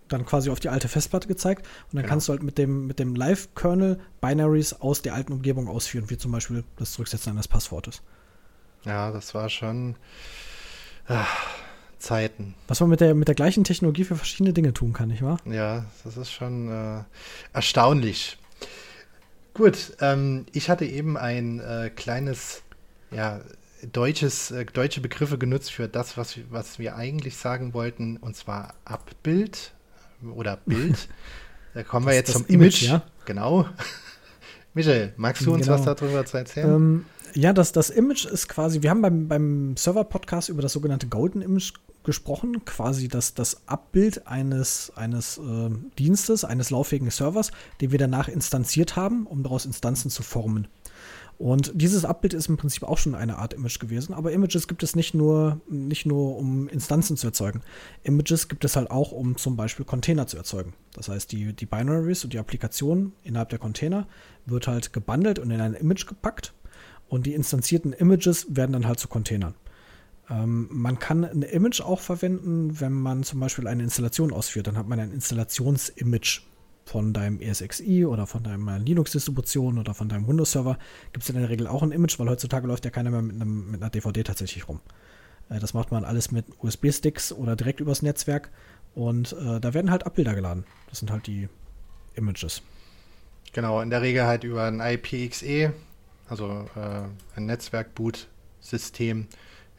[0.08, 1.68] Dann quasi auf die alte Festplatte gezeigt.
[1.86, 2.10] Und dann genau.
[2.10, 6.18] kannst du halt mit dem, mit dem Live-Kernel Binaries aus der alten Umgebung ausführen, wie
[6.18, 8.02] zum Beispiel das Zurücksetzen eines Passwortes.
[8.84, 9.96] Ja, das war schon.
[11.08, 11.48] Ach
[12.04, 12.54] Zeiten.
[12.68, 15.38] Was man mit der, mit der gleichen Technologie für verschiedene Dinge tun kann, nicht wahr?
[15.46, 17.04] Ja, das ist schon äh,
[17.54, 18.38] erstaunlich.
[19.54, 22.64] Gut, ähm, ich hatte eben ein äh, kleines,
[23.10, 23.40] ja,
[23.90, 28.74] deutsches, äh, deutsche Begriffe genutzt für das, was, was wir eigentlich sagen wollten, und zwar
[28.84, 29.72] Abbild
[30.36, 31.08] oder Bild.
[31.74, 32.84] da kommen wir jetzt zum Image.
[32.84, 33.04] Image ja?
[33.24, 33.66] Genau.
[34.74, 35.78] Michael, magst du uns genau.
[35.78, 36.76] was darüber zu erzählen?
[36.76, 41.08] Ähm, ja, das, das Image ist quasi, wir haben beim, beim Server-Podcast über das sogenannte
[41.08, 47.92] Golden Image gesprochen, quasi das, das Abbild eines, eines äh, Dienstes, eines lauffähigen Servers, den
[47.92, 50.68] wir danach instanziert haben, um daraus Instanzen zu formen.
[51.40, 54.84] Und dieses Abbild ist im Prinzip auch schon eine Art Image gewesen, aber Images gibt
[54.84, 57.62] es nicht nur, nicht nur um Instanzen zu erzeugen.
[58.04, 60.74] Images gibt es halt auch, um zum Beispiel Container zu erzeugen.
[60.94, 64.08] Das heißt, die, die Binaries und die Applikation innerhalb der Container
[64.46, 66.54] wird halt gebundelt und in ein Image gepackt
[67.14, 69.54] und die instanzierten Images werden dann halt zu Containern.
[70.32, 74.66] Ähm, man kann ein Image auch verwenden, wenn man zum Beispiel eine Installation ausführt.
[74.66, 76.42] Dann hat man ein Installationsimage
[76.86, 80.80] von deinem ESXi oder von deiner Linux-Distribution oder von deinem Windows-Server.
[81.12, 83.36] Gibt es in der Regel auch ein Image, weil heutzutage läuft ja keiner mehr mit,
[83.36, 84.80] einem, mit einer DVD tatsächlich rum.
[85.50, 88.50] Äh, das macht man alles mit USB-Sticks oder direkt übers Netzwerk.
[88.96, 90.64] Und äh, da werden halt Abbilder geladen.
[90.90, 91.48] Das sind halt die
[92.16, 92.64] Images.
[93.52, 95.74] Genau, in der Regel halt über ein IPXE,
[96.34, 97.04] also äh,
[97.36, 99.28] ein Netzwerk-Boot-System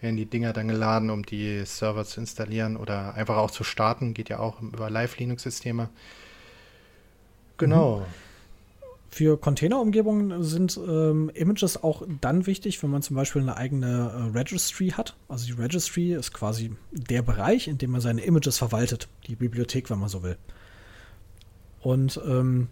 [0.01, 4.15] werden die Dinger dann geladen, um die Server zu installieren oder einfach auch zu starten.
[4.15, 5.89] Geht ja auch über Live-Linux-Systeme.
[7.57, 8.01] Genau.
[8.01, 8.05] Mhm.
[9.11, 14.37] Für Containerumgebungen sind ähm, Images auch dann wichtig, wenn man zum Beispiel eine eigene äh,
[14.37, 15.17] Registry hat.
[15.29, 19.89] Also die Registry ist quasi der Bereich, in dem man seine Images verwaltet, die Bibliothek,
[19.91, 20.37] wenn man so will.
[21.81, 22.69] Und ähm,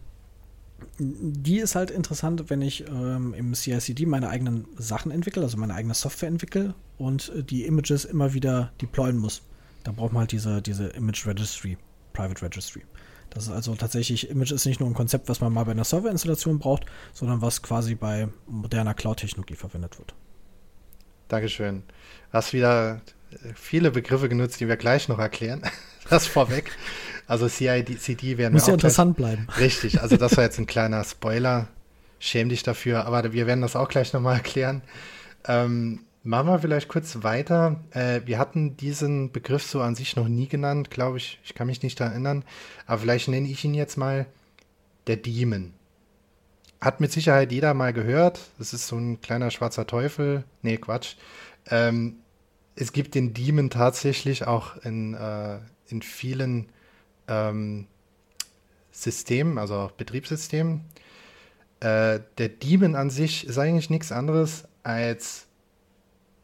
[0.99, 5.75] die ist halt interessant, wenn ich ähm, im CICD meine eigenen Sachen entwickle, also meine
[5.75, 9.43] eigene Software entwickle und äh, die Images immer wieder deployen muss.
[9.85, 11.77] Da braucht man halt diese, diese Image Registry,
[12.13, 12.83] Private Registry.
[13.31, 15.85] Das ist also tatsächlich, Image ist nicht nur ein Konzept, was man mal bei einer
[15.85, 20.15] Serverinstallation braucht, sondern was quasi bei moderner Cloud-Technologie verwendet wird.
[21.29, 21.83] Dankeschön.
[22.31, 23.01] Hast wieder
[23.55, 25.63] viele Begriffe genutzt, die wir gleich noch erklären.
[26.11, 26.77] Das vorweg.
[27.33, 29.49] Also CID, CD werden Muss ja interessant gleich, bleiben.
[29.59, 31.67] Richtig, also das war jetzt ein kleiner Spoiler.
[32.19, 34.83] Schäm dich dafür, aber wir werden das auch gleich nochmal erklären.
[35.49, 37.81] Ähm, machen wir vielleicht kurz weiter.
[37.93, 41.41] Äh, wir hatten diesen Begriff so an sich noch nie genannt, glaube ich.
[41.43, 42.45] Ich kann mich nicht erinnern.
[42.87, 44.27] Aber vielleicht nenne ich ihn jetzt mal
[45.07, 45.73] der Demon.
[46.83, 48.41] Hat mit Sicherheit jeder mal gehört.
[48.59, 50.45] Das ist so ein kleiner schwarzer Teufel.
[50.61, 51.15] Nee, Quatsch.
[51.71, 52.17] Ähm,
[52.75, 56.69] es gibt den Demon tatsächlich auch in, äh, in vielen
[57.29, 57.87] ähm,
[58.91, 60.83] System, also Betriebssystem.
[61.81, 65.47] Äh, der Daemon an sich ist eigentlich nichts anderes als,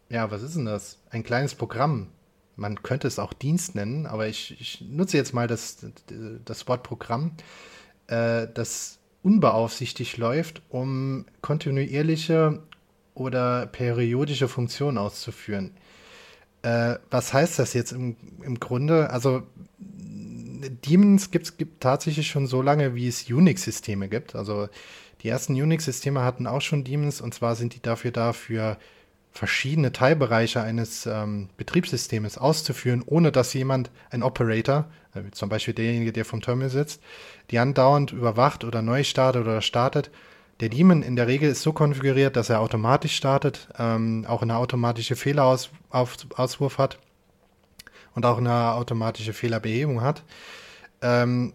[0.09, 0.99] ja, was ist denn das?
[1.11, 2.09] Ein kleines Programm.
[2.57, 5.79] Man könnte es auch Dienst nennen, aber ich, ich nutze jetzt mal das,
[6.45, 7.33] das Wort Programm.
[8.09, 12.63] Äh, das unbeaufsichtigt läuft, um kontinuierliche
[13.15, 15.73] oder periodische Funktionen auszuführen.
[16.63, 19.11] Äh, was heißt das jetzt im, im Grunde?
[19.11, 19.43] Also
[20.83, 24.35] Daemons gibt es tatsächlich schon so lange, wie es Unix-Systeme gibt.
[24.35, 24.69] Also
[25.23, 28.79] die ersten Unix-Systeme hatten auch schon Daemons und zwar sind die dafür da, für
[29.33, 36.13] verschiedene Teilbereiche eines ähm, Betriebssystems auszuführen, ohne dass jemand, ein Operator, äh, zum Beispiel derjenige,
[36.13, 37.01] der vom Terminal sitzt,
[37.51, 40.11] die andauernd überwacht oder neu startet oder startet.
[40.61, 44.57] Der Daemon in der Regel ist so konfiguriert, dass er automatisch startet, ähm, auch eine
[44.57, 46.99] automatische Fehlerauswurf hat
[48.15, 50.25] und auch eine automatische Fehlerbehebung hat.
[51.03, 51.53] Ähm,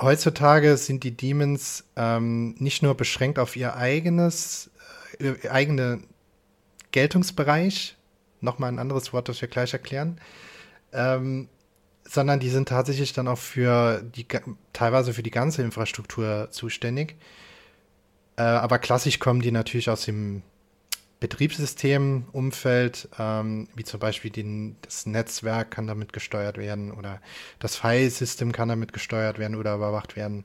[0.00, 4.70] heutzutage sind die Demons ähm, nicht nur beschränkt auf ihr eigenes,
[5.18, 6.02] äh, eigene
[6.92, 7.96] Geltungsbereich,
[8.40, 10.20] nochmal ein anderes Wort, das wir gleich erklären,
[10.92, 11.48] ähm,
[12.06, 14.26] sondern die sind tatsächlich dann auch für die,
[14.72, 17.16] teilweise für die ganze Infrastruktur zuständig.
[18.36, 20.42] Äh, aber klassisch kommen die natürlich aus dem
[21.24, 27.18] Betriebssystemumfeld, ähm, wie zum Beispiel den, das Netzwerk kann damit gesteuert werden oder
[27.60, 30.44] das File-System kann damit gesteuert werden oder überwacht werden.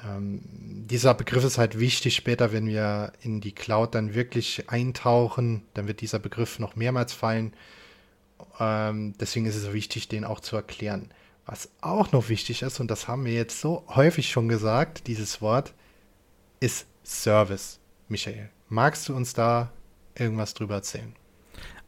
[0.00, 0.40] Ähm,
[0.86, 5.88] dieser Begriff ist halt wichtig später, wenn wir in die Cloud dann wirklich eintauchen, dann
[5.88, 7.52] wird dieser Begriff noch mehrmals fallen.
[8.60, 11.10] Ähm, deswegen ist es wichtig, den auch zu erklären.
[11.44, 15.42] Was auch noch wichtig ist, und das haben wir jetzt so häufig schon gesagt, dieses
[15.42, 15.74] Wort,
[16.60, 17.80] ist Service.
[18.06, 19.72] Michael, magst du uns da
[20.18, 21.14] irgendwas drüber erzählen?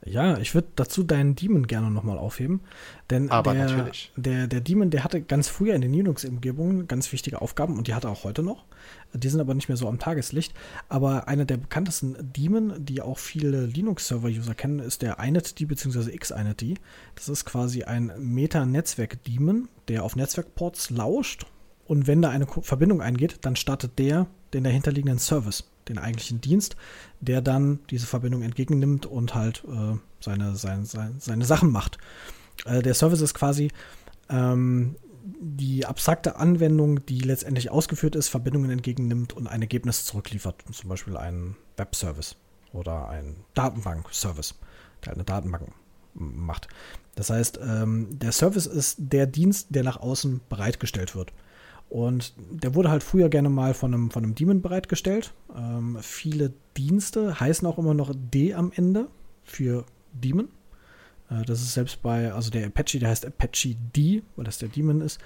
[0.05, 2.61] Ja, ich würde dazu deinen Demon gerne nochmal aufheben.
[3.11, 4.13] Denn Aber der, natürlich.
[4.17, 7.95] Der, der Demon, der hatte ganz früher in den Linux-Umgebungen ganz wichtige Aufgaben und die
[7.95, 8.65] hat er auch heute noch.
[9.13, 10.55] Die sind aber nicht mehr so am Tageslicht.
[10.89, 16.17] Aber einer der bekanntesten Demon, die auch viele Linux-Server-User kennen, ist der inetd bzw.
[16.17, 16.81] xinetd.
[17.15, 21.45] Das ist quasi ein Meta-Netzwerk-Demon, der auf Netzwerkports lauscht
[21.91, 26.77] und wenn da eine Verbindung eingeht, dann startet der den dahinterliegenden Service den eigentlichen Dienst,
[27.21, 31.99] der dann diese Verbindung entgegennimmt und halt äh, seine, seine, seine, seine, Sachen macht.
[32.65, 33.71] Äh, der Service ist quasi
[34.29, 34.97] ähm,
[35.41, 40.65] die abstrakte Anwendung, die letztendlich ausgeführt ist, Verbindungen entgegennimmt und ein Ergebnis zurückliefert.
[40.73, 42.37] Zum Beispiel ein Web-Service
[42.73, 44.55] oder ein Datenbank-Service,
[45.05, 45.73] der eine Datenbank
[46.15, 46.69] macht.
[47.17, 51.33] Das heißt, ähm, der Service ist der Dienst, der nach außen bereitgestellt wird.
[51.91, 55.35] Und der wurde halt früher gerne mal von einem, von einem Daemon bereitgestellt.
[55.55, 59.09] Ähm, viele Dienste heißen auch immer noch D am Ende
[59.43, 60.49] für Daemon.
[61.31, 64.69] Äh, das ist selbst bei, also der Apache, der heißt Apache D, weil das der
[64.69, 65.21] Daemon ist.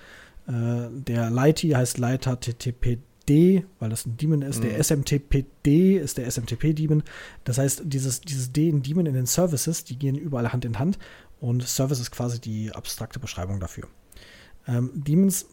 [0.46, 4.60] Äh, der Lighty heißt Leiter TTPD, weil das ein Daemon ist.
[4.60, 4.68] Mhm.
[4.68, 7.02] Der SMTPD ist der SMTP-Daemon.
[7.44, 10.78] Das heißt, dieses, dieses D in Daemon in den Services, die gehen überall Hand in
[10.78, 10.98] Hand.
[11.40, 13.86] Und Service ist quasi die abstrakte Beschreibung dafür.
[14.66, 15.46] Ähm, Daemons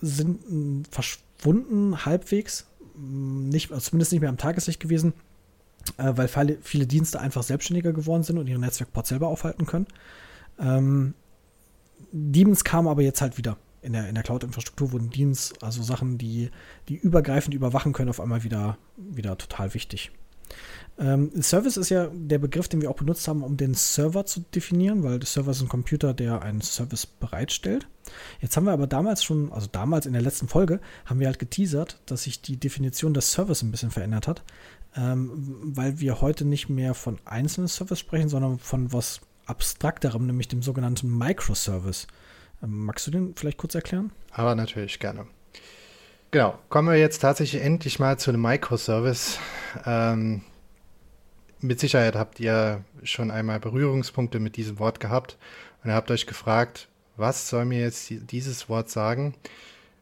[0.00, 5.12] sind hm, verschwunden halbwegs, hm, nicht, also zumindest nicht mehr am Tageslicht gewesen,
[5.96, 9.86] äh, weil viele, Dienste einfach selbstständiger geworden sind und ihre Netzwerkport selber aufhalten können.
[10.58, 11.14] Ähm,
[12.12, 13.56] Demons kamen aber jetzt halt wieder.
[13.80, 16.50] In der, in der Cloud-Infrastruktur wurden Dienst, also Sachen, die,
[16.88, 20.10] die übergreifend überwachen können, auf einmal wieder, wieder total wichtig.
[20.98, 24.40] Ähm, Service ist ja der Begriff, den wir auch benutzt haben, um den Server zu
[24.40, 27.86] definieren, weil der Server ist ein Computer, der einen Service bereitstellt.
[28.40, 31.38] Jetzt haben wir aber damals schon, also damals in der letzten Folge, haben wir halt
[31.38, 34.42] geteasert, dass sich die Definition des Service ein bisschen verändert hat,
[34.96, 35.30] ähm,
[35.62, 40.62] weil wir heute nicht mehr von einzelnen Service sprechen, sondern von was abstrakterem, nämlich dem
[40.62, 42.08] sogenannten Microservice.
[42.60, 44.10] Ähm, magst du den vielleicht kurz erklären?
[44.32, 45.26] Aber natürlich gerne.
[46.30, 49.38] Genau, kommen wir jetzt tatsächlich endlich mal zu einem Microservice.
[49.86, 50.42] Ähm,
[51.60, 55.38] mit Sicherheit habt ihr schon einmal Berührungspunkte mit diesem Wort gehabt
[55.82, 59.34] und habt euch gefragt, was soll mir jetzt dieses Wort sagen?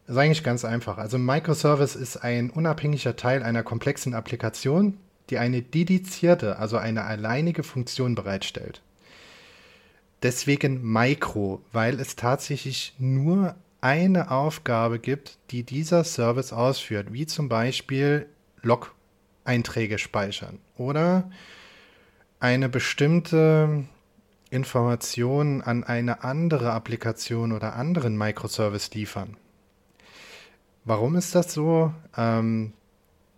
[0.06, 0.98] Das ist eigentlich ganz einfach.
[0.98, 4.98] Also Microservice ist ein unabhängiger Teil einer komplexen Applikation,
[5.30, 8.82] die eine dedizierte, also eine alleinige Funktion bereitstellt.
[10.22, 17.48] Deswegen Micro, weil es tatsächlich nur eine Aufgabe gibt, die dieser Service ausführt, wie zum
[17.48, 18.26] Beispiel
[18.62, 18.94] Log
[19.44, 21.30] Einträge speichern oder
[22.40, 23.84] eine bestimmte
[24.50, 29.36] Information an eine andere Applikation oder anderen Microservice liefern.
[30.84, 31.92] Warum ist das so?
[32.16, 32.72] Ähm,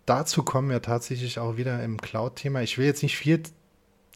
[0.05, 2.61] dazu kommen wir tatsächlich auch wieder im Cloud-Thema.
[2.61, 3.41] Ich will jetzt nicht viel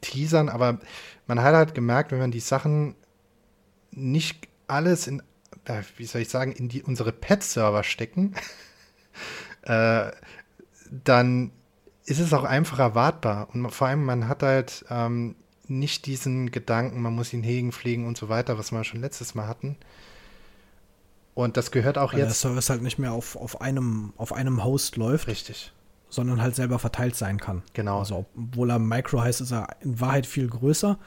[0.02, 0.80] teasern, aber
[1.26, 2.96] man hat halt gemerkt, wenn man die Sachen
[3.92, 5.24] nicht alles in,
[5.66, 8.36] äh, wie soll ich sagen, in die, unsere Pet-Server stecken,
[9.64, 10.12] äh,
[10.92, 11.52] dann
[12.06, 13.50] ist es auch einfach erwartbar.
[13.54, 15.36] Und vor allem, man hat halt ähm,
[15.68, 19.36] nicht diesen Gedanken, man muss ihn hegen, pflegen und so weiter, was wir schon letztes
[19.36, 19.78] Mal hatten.
[21.34, 22.30] Und das gehört auch Weil jetzt.
[22.30, 25.72] der Service halt nicht mehr auf, auf, einem, auf einem Host läuft, Richtig.
[26.10, 27.64] sondern halt selber verteilt sein kann.
[27.74, 28.00] Genau.
[28.00, 31.00] Also obwohl er Micro heißt, ist er in Wahrheit viel größer.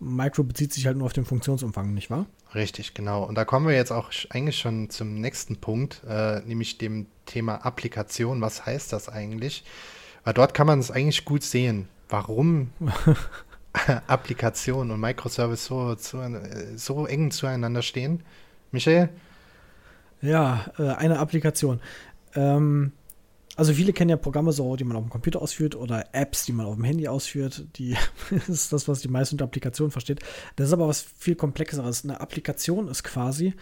[0.00, 2.26] Micro bezieht sich halt nur auf den Funktionsumfang, nicht wahr?
[2.54, 3.22] Richtig, genau.
[3.22, 7.56] Und da kommen wir jetzt auch eigentlich schon zum nächsten Punkt, äh, nämlich dem Thema
[7.66, 8.40] Applikation.
[8.40, 9.64] Was heißt das eigentlich?
[10.24, 12.72] Weil dort kann man es eigentlich gut sehen, warum
[14.06, 18.22] Applikation und Microservice so, zu, äh, so eng zueinander stehen.
[18.72, 19.10] Michael?
[20.22, 21.80] Ja, äh, eine Applikation.
[22.34, 22.92] Ähm,
[23.60, 26.52] also viele kennen ja Programme so, die man auf dem Computer ausführt oder Apps, die
[26.52, 27.66] man auf dem Handy ausführt.
[27.76, 27.94] Die
[28.30, 30.20] das ist das, was die meisten unter Applikation versteht.
[30.56, 32.02] Das ist aber was viel komplexeres.
[32.02, 33.52] Eine Applikation ist quasi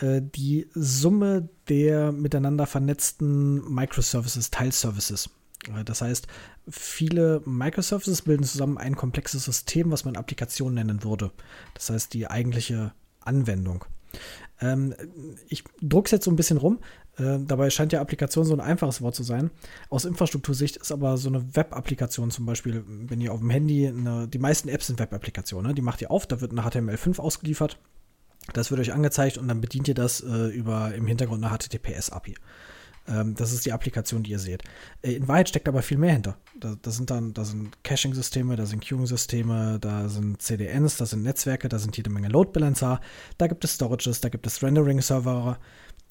[0.00, 5.30] äh, die Summe der miteinander vernetzten Microservices, Teilservices.
[5.68, 6.26] Äh, Das heißt,
[6.68, 11.30] viele Microservices bilden zusammen ein komplexes System, was man Applikation nennen würde.
[11.74, 13.84] Das heißt, die eigentliche Anwendung.
[14.60, 14.94] Ähm,
[15.48, 16.80] ich druck's jetzt so ein bisschen rum.
[17.18, 19.50] Äh, dabei scheint ja Applikation so ein einfaches Wort zu sein.
[19.88, 24.28] Aus Infrastruktursicht ist aber so eine Web-Applikation zum Beispiel, wenn ihr auf dem Handy, eine,
[24.28, 25.74] die meisten Apps sind Web-Applikationen, ne?
[25.74, 27.78] die macht ihr auf, da wird eine HTML5 ausgeliefert.
[28.52, 32.34] Das wird euch angezeigt und dann bedient ihr das äh, über im Hintergrund eine HTTPS-API.
[33.06, 34.62] Ähm, das ist die Applikation, die ihr seht.
[35.02, 36.36] Äh, in Wahrheit steckt aber viel mehr hinter.
[36.58, 41.22] Da, da sind dann, da sind Caching-Systeme, da sind Queuing-Systeme, da sind CDNs, da sind
[41.22, 43.00] Netzwerke, da sind jede Menge Load Balancer,
[43.38, 45.58] da gibt es Storages, da gibt es Rendering-Server,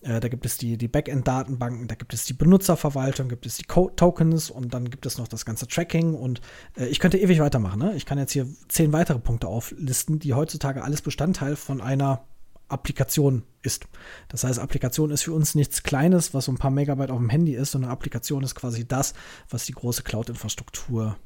[0.03, 3.63] äh, da gibt es die, die Backend-Datenbanken, da gibt es die Benutzerverwaltung, gibt es die
[3.63, 6.41] Code Tokens und dann gibt es noch das ganze Tracking und
[6.77, 7.79] äh, ich könnte ewig weitermachen.
[7.79, 7.95] Ne?
[7.95, 12.25] Ich kann jetzt hier zehn weitere Punkte auflisten, die heutzutage alles Bestandteil von einer
[12.67, 13.87] Applikation ist.
[14.29, 17.29] Das heißt, Applikation ist für uns nichts Kleines, was so ein paar Megabyte auf dem
[17.29, 19.13] Handy ist, sondern Applikation ist quasi das,
[19.49, 21.17] was die große Cloud-Infrastruktur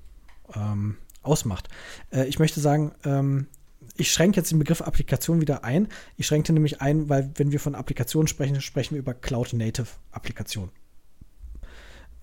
[0.53, 1.69] ähm, ausmacht.
[2.11, 3.47] Äh, ich möchte sagen, ähm,
[3.95, 5.87] ich schränke jetzt den Begriff Applikation wieder ein.
[6.17, 10.71] Ich schränke nämlich ein, weil wenn wir von Applikationen sprechen, sprechen wir über Cloud-Native-Applikationen.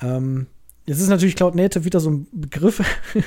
[0.00, 0.46] Ähm,
[0.87, 2.81] jetzt ist natürlich Cloud Native wieder so ein Begriff,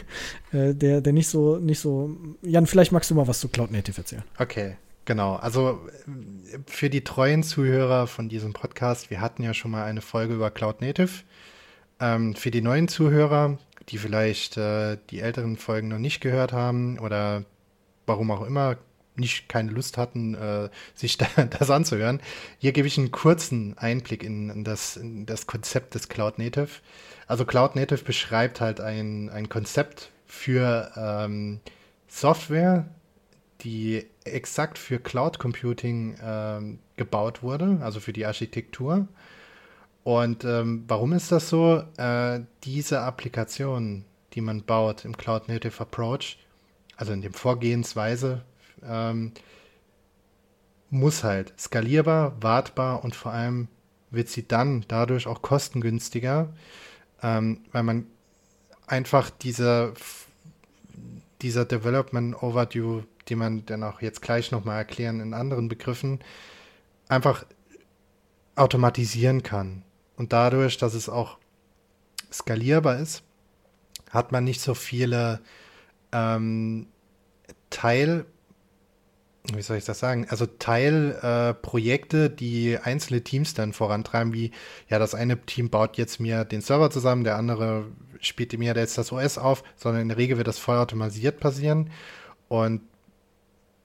[0.52, 2.16] äh, der, der nicht so, nicht so.
[2.42, 4.24] Jan, vielleicht magst du mal was zu Cloud Native erzählen.
[4.38, 5.36] Okay, genau.
[5.36, 5.80] Also
[6.66, 10.52] für die treuen Zuhörer von diesem Podcast, wir hatten ja schon mal eine Folge über
[10.52, 11.24] Cloud Native.
[12.00, 13.58] Ähm, für die neuen Zuhörer,
[13.90, 17.44] die vielleicht äh, die älteren Folgen noch nicht gehört haben oder
[18.08, 18.78] warum auch immer
[19.16, 22.22] nicht keine Lust hatten, äh, sich da, das anzuhören.
[22.60, 26.70] Hier gebe ich einen kurzen Einblick in, das, in das Konzept des Cloud Native.
[27.28, 31.60] Also Cloud Native beschreibt halt ein, ein Konzept für ähm,
[32.08, 32.88] Software,
[33.62, 39.08] die exakt für Cloud Computing ähm, gebaut wurde, also für die Architektur.
[40.04, 41.84] Und ähm, warum ist das so?
[41.98, 46.38] Äh, diese Applikation, die man baut im Cloud Native Approach,
[46.98, 48.44] also in dem Vorgehensweise,
[48.84, 49.32] ähm,
[50.90, 53.68] muss halt skalierbar, wartbar und vor allem
[54.10, 56.54] wird sie dann dadurch auch kostengünstiger,
[57.22, 58.08] ähm, weil man
[58.88, 59.94] einfach dieser,
[61.42, 66.20] dieser Development Overdue, die man dann auch jetzt gleich nochmal erklären in anderen Begriffen,
[67.10, 67.46] einfach
[68.56, 69.84] automatisieren kann.
[70.16, 71.38] Und dadurch, dass es auch
[72.32, 73.24] skalierbar ist,
[74.10, 75.42] hat man nicht so viele
[76.12, 76.88] ähm,
[77.70, 78.26] Teil,
[79.54, 80.28] wie soll ich das sagen?
[80.30, 84.52] Also Teilprojekte, äh, die einzelne Teams dann vorantreiben, wie
[84.90, 87.86] ja, das eine Team baut jetzt mir den Server zusammen, der andere
[88.20, 91.92] spielt mir jetzt das OS auf, sondern in der Regel wird das voll automatisiert passieren.
[92.48, 92.82] Und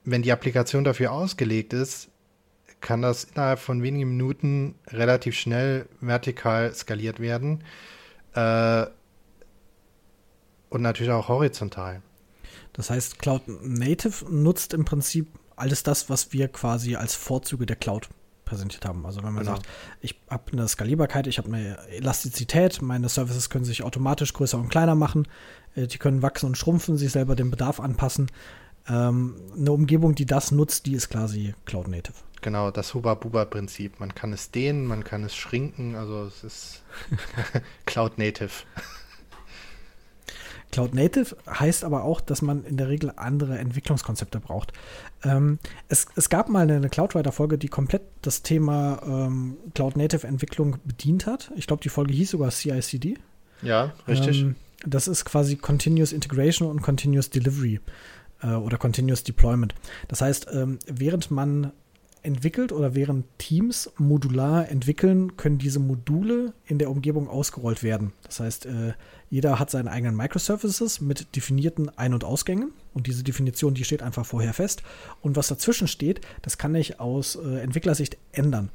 [0.05, 2.09] wenn die Applikation dafür ausgelegt ist,
[2.81, 7.63] kann das innerhalb von wenigen Minuten relativ schnell vertikal skaliert werden.
[8.35, 8.87] Äh,
[10.69, 12.03] und natürlich auch horizontal.
[12.73, 17.77] Das heißt, Cloud Native nutzt im Prinzip alles das, was wir quasi als Vorzüge der
[17.77, 18.09] Cloud
[18.45, 19.07] präsentiert haben.
[19.07, 19.57] Also wenn man genau.
[19.57, 19.69] sagt,
[20.01, 24.69] ich habe eine Skalierbarkeit, ich habe eine Elastizität, meine Services können sich automatisch größer und
[24.69, 25.27] kleiner machen,
[25.77, 28.31] die können wachsen und schrumpfen, sich selber dem Bedarf anpassen.
[28.89, 32.15] Ähm, eine Umgebung, die das nutzt, die ist quasi Cloud Native.
[32.43, 34.01] Genau, das Huba-Buba-Prinzip.
[34.01, 36.83] Man kann es dehnen, man kann es schrinken, also es ist
[37.87, 38.51] Cloud Native.
[40.73, 44.73] Cloud Native heißt aber auch, dass man in der Regel andere Entwicklungskonzepte braucht.
[45.23, 45.59] Ähm,
[45.89, 50.79] es, es, gab mal eine, eine Cloudwriter-Folge, die komplett das Thema ähm, Cloud Native Entwicklung
[50.85, 51.53] bedient hat.
[51.57, 53.19] Ich glaube, die Folge hieß sogar CICD.
[53.61, 54.41] Ja, richtig.
[54.41, 57.81] Ähm, das ist quasi Continuous Integration und Continuous Delivery
[58.43, 59.75] äh, oder Continuous Deployment.
[60.09, 61.73] Das heißt, ähm, während man
[62.23, 68.13] entwickelt oder während Teams modular entwickeln, können diese Module in der Umgebung ausgerollt werden.
[68.25, 68.93] Das heißt, äh,
[69.33, 74.03] jeder hat seine eigenen Microservices mit definierten Ein- und Ausgängen und diese Definition, die steht
[74.03, 74.83] einfach vorher fest.
[75.23, 78.69] Und was dazwischen steht, das kann ich aus äh, Entwicklersicht ändern.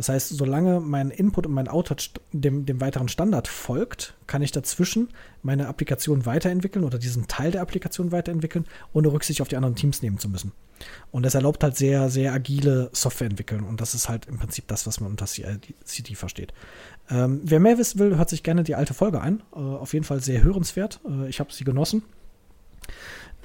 [0.00, 4.50] Das heißt, solange mein Input und mein Output dem, dem weiteren Standard folgt, kann ich
[4.50, 5.10] dazwischen
[5.42, 10.00] meine Applikation weiterentwickeln oder diesen Teil der Applikation weiterentwickeln, ohne Rücksicht auf die anderen Teams
[10.00, 10.52] nehmen zu müssen.
[11.10, 13.62] Und das erlaubt halt sehr, sehr agile Software entwickeln.
[13.62, 16.54] Und das ist halt im Prinzip das, was man unter CD versteht.
[17.10, 19.42] Ähm, wer mehr wissen will, hört sich gerne die alte Folge ein.
[19.54, 21.00] Äh, auf jeden Fall sehr hörenswert.
[21.06, 22.04] Äh, ich habe sie genossen.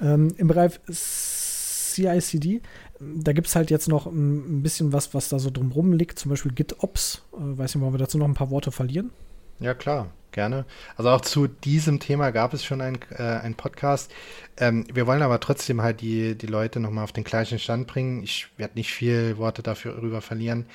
[0.00, 2.62] Ähm, Im Bereich CICD,
[3.00, 6.18] da gibt es halt jetzt noch ein, ein, bisschen was, was da so drumrum liegt.
[6.18, 7.22] Zum Beispiel GitOps.
[7.32, 9.10] Äh, weiß nicht, wollen wir dazu noch ein paar Worte verlieren?
[9.58, 10.66] Ja, klar, gerne.
[10.96, 14.12] Also auch zu diesem Thema gab es schon einen äh, Podcast.
[14.58, 18.22] Ähm, wir wollen aber trotzdem halt die, die Leute nochmal auf den gleichen Stand bringen.
[18.22, 20.66] Ich werde nicht viel Worte dafür rüber verlieren.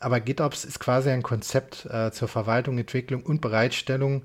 [0.00, 4.22] Aber GitOps ist quasi ein Konzept äh, zur Verwaltung, Entwicklung und Bereitstellung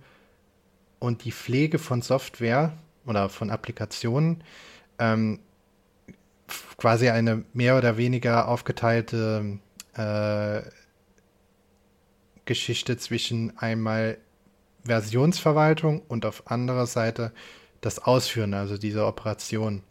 [0.99, 2.73] und die Pflege von Software
[3.05, 4.43] oder von Applikationen.
[4.97, 5.39] Ähm,
[6.77, 9.59] quasi eine mehr oder weniger aufgeteilte
[9.93, 10.61] äh,
[12.45, 14.17] Geschichte zwischen einmal
[14.85, 17.31] Versionsverwaltung und auf anderer Seite
[17.81, 19.83] das Ausführen, also diese Operation.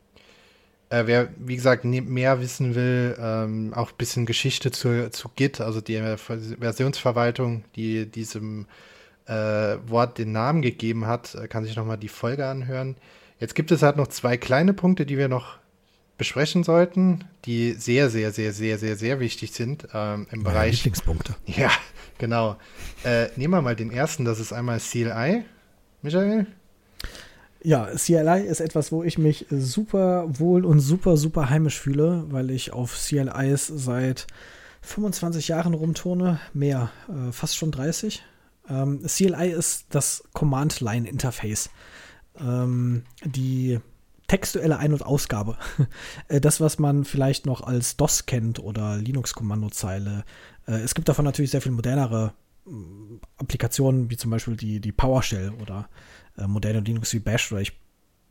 [0.89, 5.61] Äh, wer, wie gesagt, mehr wissen will, ähm, auch ein bisschen Geschichte zu, zu Git,
[5.61, 8.67] also die Versionsverwaltung, die diesem
[9.27, 9.33] äh,
[9.87, 12.97] Wort den Namen gegeben hat, äh, kann sich nochmal die Folge anhören.
[13.41, 15.59] Jetzt gibt es halt noch zwei kleine Punkte, die wir noch
[16.17, 20.77] besprechen sollten, die sehr, sehr, sehr, sehr, sehr, sehr wichtig sind ähm, im Meine Bereich.
[20.77, 21.35] Lieblingspunkte.
[21.47, 21.71] Ja,
[22.19, 22.57] genau.
[23.05, 25.45] Äh, nehmen wir mal den ersten, das ist einmal CLI.
[26.03, 26.47] Michael?
[27.63, 32.51] Ja, CLI ist etwas, wo ich mich super wohl und super, super heimisch fühle, weil
[32.51, 34.27] ich auf CLIs seit
[34.83, 38.23] 25 Jahren rumturne, mehr, äh, fast schon 30.
[38.69, 41.71] Ähm, CLI ist das Command-Line-Interface.
[42.39, 43.81] Ähm, die
[44.27, 45.57] textuelle Ein- und Ausgabe.
[46.29, 50.25] Äh, das, was man vielleicht noch als DOS kennt oder Linux-Kommandozeile.
[50.67, 52.33] Äh, es gibt davon natürlich sehr viel modernere
[52.65, 55.89] mm, Applikationen, wie zum Beispiel die, die PowerShell oder
[56.39, 57.73] äh, moderne Linux wie Bash oder ich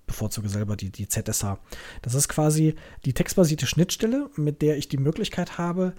[0.08, 1.58] bevorzuge selber die, die ZSH.
[2.02, 2.76] Das ist quasi
[3.06, 5.94] die textbasierte Schnittstelle, mit der ich die Möglichkeit habe,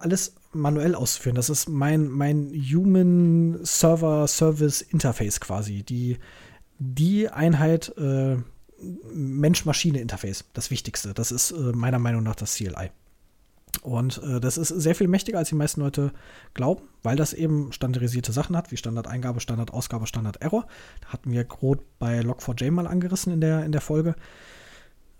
[0.00, 1.36] alles manuell auszuführen.
[1.36, 5.84] Das ist mein, mein Human Server Service Interface quasi.
[5.84, 6.18] Die,
[6.80, 7.94] die Einheit,
[9.12, 11.14] Mensch-Maschine-Interface, das Wichtigste.
[11.14, 12.90] Das ist äh, meiner Meinung nach das CLI.
[13.80, 16.12] Und äh, das ist sehr viel mächtiger, als die meisten Leute
[16.54, 20.66] glauben, weil das eben standardisierte Sachen hat, wie Standardeingabe, Standardausgabe, Standard-Error.
[21.00, 24.14] Da hatten wir grob bei Log4j mal angerissen in der, in der Folge.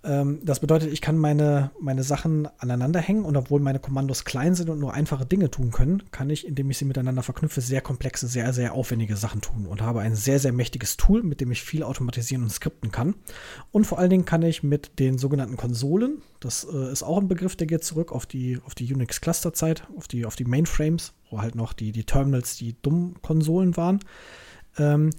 [0.04, 4.54] Ähm, das bedeutet, ich kann meine, meine Sachen aneinander hängen und obwohl meine Kommandos klein
[4.54, 7.80] sind und nur einfache Dinge tun können, kann ich, indem ich sie miteinander verknüpfe, sehr
[7.80, 11.52] komplexe, sehr, sehr aufwendige Sachen tun und habe ein sehr, sehr mächtiges Tool, mit dem
[11.52, 13.14] ich viel automatisieren und skripten kann.
[13.70, 17.28] Und vor allen Dingen kann ich mit den sogenannten Konsolen, das äh, ist auch ein
[17.28, 21.40] Begriff, der geht zurück auf die, auf die Unix-Cluster-Zeit, auf die, auf die Mainframes, wo
[21.40, 24.00] halt noch die, die Terminals die dummen Konsolen waren.
[24.78, 25.10] Ähm,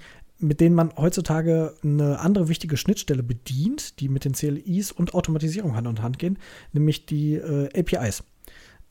[0.44, 5.76] mit denen man heutzutage eine andere wichtige Schnittstelle bedient, die mit den CLIs und Automatisierung
[5.76, 6.38] Hand in Hand gehen,
[6.74, 8.24] nämlich die äh, APIs.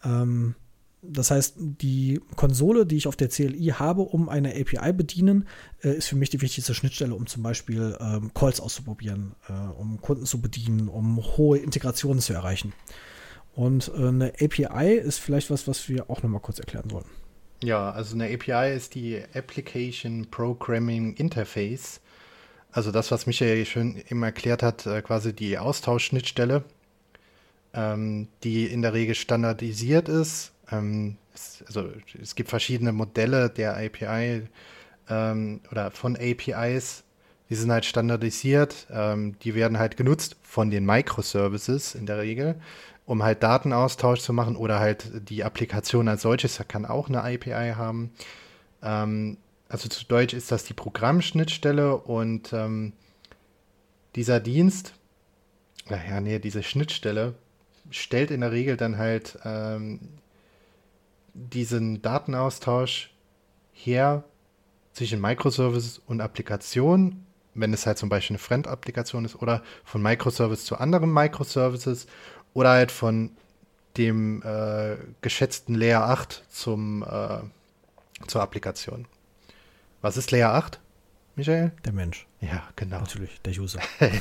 [0.02, 0.54] Ähm,
[1.02, 5.46] das heißt, die Konsole, die ich auf der CLI habe, um eine API bedienen,
[5.82, 10.00] äh, ist für mich die wichtigste Schnittstelle, um zum Beispiel ähm, Calls auszuprobieren, äh, um
[10.00, 12.72] Kunden zu bedienen, um hohe Integrationen zu erreichen.
[13.52, 17.21] Und äh, eine API ist vielleicht was, was wir auch nochmal kurz erklären wollen.
[17.62, 22.00] Ja, also eine API ist die Application Programming Interface.
[22.72, 26.64] Also das, was Michael schon eben erklärt hat, äh, quasi die Austauschschnittstelle,
[27.72, 30.52] ähm, die in der Regel standardisiert ist.
[30.72, 34.42] Ähm, es, also es gibt verschiedene Modelle der API
[35.08, 37.04] ähm, oder von APIs.
[37.48, 38.88] Die sind halt standardisiert.
[38.90, 42.56] Ähm, die werden halt genutzt von den Microservices in der Regel
[43.06, 47.74] um halt Datenaustausch zu machen oder halt die Applikation als solches kann auch eine API
[47.76, 48.12] haben.
[48.82, 49.38] Ähm,
[49.68, 52.92] also zu Deutsch ist das die Programmschnittstelle und ähm,
[54.14, 54.94] dieser Dienst,
[55.88, 57.34] naja, nee, diese Schnittstelle
[57.90, 60.00] stellt in der Regel dann halt ähm,
[61.34, 63.10] diesen Datenaustausch
[63.72, 64.24] her
[64.92, 70.64] zwischen Microservices und Applikationen, wenn es halt zum Beispiel eine Fremdapplikation ist, oder von Microservice
[70.64, 72.06] zu anderen Microservices
[72.54, 73.30] oder halt von
[73.96, 77.38] dem äh, geschätzten Layer 8 zum, äh,
[78.26, 79.06] zur Applikation.
[80.00, 80.80] Was ist Layer 8,
[81.36, 81.72] Michael?
[81.84, 82.26] Der Mensch.
[82.40, 83.00] Ja, genau.
[83.00, 83.80] Natürlich, der User.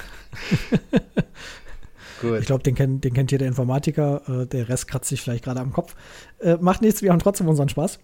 [2.21, 2.39] Gut.
[2.39, 4.21] Ich glaube, den, kennt, den kennt jeder Informatiker.
[4.27, 5.95] Äh, der Rest kratzt sich vielleicht gerade am Kopf.
[6.39, 7.99] Äh, macht nichts, wir haben trotzdem unseren Spaß.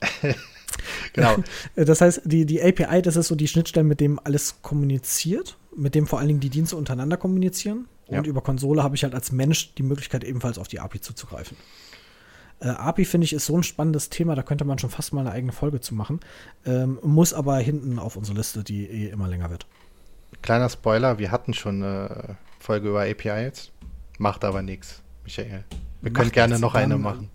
[1.13, 1.36] genau.
[1.75, 5.95] Das heißt, die, die API, das ist so die Schnittstelle, mit dem alles kommuniziert, mit
[5.95, 7.88] dem vor allen Dingen die Dienste untereinander kommunizieren.
[8.07, 8.23] Und ja.
[8.23, 11.57] über Konsole habe ich halt als Mensch die Möglichkeit, ebenfalls auf die API zuzugreifen.
[12.59, 15.21] Äh, API finde ich ist so ein spannendes Thema, da könnte man schon fast mal
[15.21, 16.19] eine eigene Folge zu machen.
[16.65, 19.67] Ähm, muss aber hinten auf unsere Liste, die eh immer länger wird.
[20.41, 23.71] Kleiner Spoiler, wir hatten schon eine Folge über API jetzt.
[24.17, 25.63] Macht aber nichts, Michael.
[26.01, 27.30] Wir Macht können gerne noch eine dann, machen.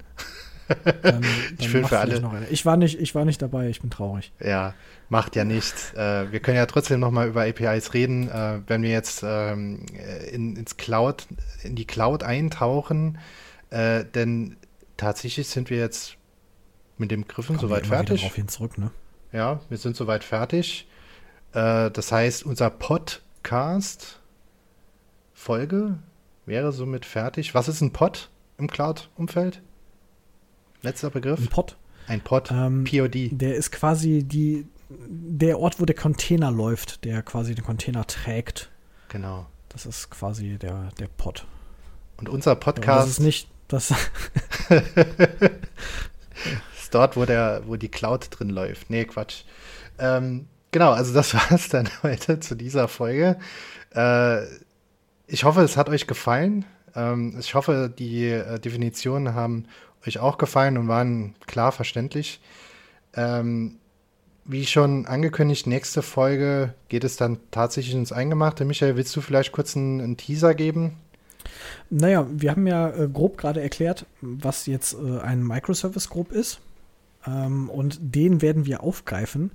[1.03, 1.25] Dann,
[1.59, 2.47] ich will für alle.
[2.51, 4.33] Ich war, nicht, ich war nicht dabei, ich bin traurig.
[4.41, 4.75] Ja,
[5.09, 5.93] macht ja nichts.
[5.95, 8.29] Äh, wir können ja trotzdem noch mal über APIs reden.
[8.29, 9.87] Äh, wenn wir jetzt ähm,
[10.31, 11.27] in, ins Cloud,
[11.62, 13.18] in die Cloud eintauchen,
[13.70, 14.57] äh, denn
[14.97, 16.16] tatsächlich sind wir jetzt
[16.99, 18.23] mit dem Griffen soweit fertig.
[18.33, 18.91] Hin zurück, ne?
[19.33, 20.89] Ja, wir sind soweit fertig.
[21.53, 24.20] Äh, das heißt, unser Podcast
[25.33, 25.99] Folge
[26.47, 27.55] wäre somit fertig.
[27.55, 29.62] Was ist ein Pod im Cloud-Umfeld?
[30.83, 31.41] Letzter Begriff?
[31.41, 31.76] Ein Pod.
[32.09, 33.30] Ein Pod, ähm, POD.
[33.33, 38.70] Der ist quasi die, der Ort, wo der Container läuft, der quasi den Container trägt.
[39.09, 39.47] Genau.
[39.68, 41.47] Das ist quasi der, der Pod.
[42.18, 43.03] Und unser Podcast.
[43.03, 43.91] das ist nicht das.
[46.76, 48.91] ist dort, wo, der, wo die Cloud drin läuft.
[48.91, 49.45] Nee, Quatsch.
[49.99, 53.39] Ähm, genau, also das war es dann heute zu dieser Folge.
[53.95, 54.45] Äh,
[55.26, 56.64] ich hoffe, es hat euch gefallen.
[56.95, 59.66] Ähm, ich hoffe, die äh, Definitionen haben
[60.07, 62.40] euch auch gefallen und waren klar verständlich.
[63.14, 63.76] Ähm,
[64.44, 68.64] wie schon angekündigt, nächste Folge geht es dann tatsächlich ins Eingemachte.
[68.64, 70.96] Michael, willst du vielleicht kurz einen, einen Teaser geben?
[71.90, 76.61] Naja, wir haben ja äh, grob gerade erklärt, was jetzt äh, ein Microservice grob ist.
[77.26, 79.53] Ähm, und den werden wir aufgreifen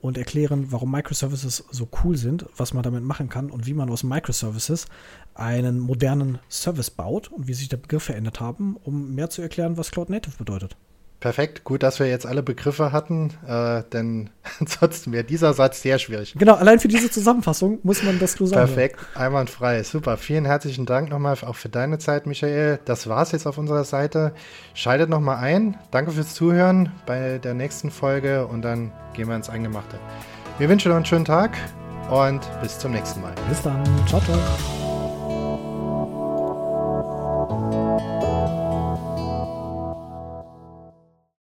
[0.00, 3.90] und erklären, warum Microservices so cool sind, was man damit machen kann und wie man
[3.90, 4.86] aus Microservices
[5.34, 9.76] einen modernen Service baut und wie sich der Begriff verändert haben, um mehr zu erklären,
[9.76, 10.76] was Cloud Native bedeutet.
[11.20, 15.98] Perfekt, gut, dass wir jetzt alle Begriffe hatten, äh, denn ansonsten wäre dieser Satz sehr
[15.98, 16.34] schwierig.
[16.38, 18.66] Genau, allein für diese Zusammenfassung muss man das so sagen.
[18.66, 20.16] Perfekt, einwandfrei, super.
[20.16, 22.80] Vielen herzlichen Dank nochmal auch für deine Zeit, Michael.
[22.86, 24.32] Das war's jetzt auf unserer Seite.
[24.72, 25.76] Schaltet nochmal ein.
[25.90, 29.98] Danke fürs Zuhören bei der nächsten Folge und dann gehen wir ins Eingemachte.
[30.58, 31.56] Wir wünschen euch einen schönen Tag
[32.10, 33.34] und bis zum nächsten Mal.
[33.48, 33.84] Bis dann.
[34.06, 34.89] Ciao, ciao.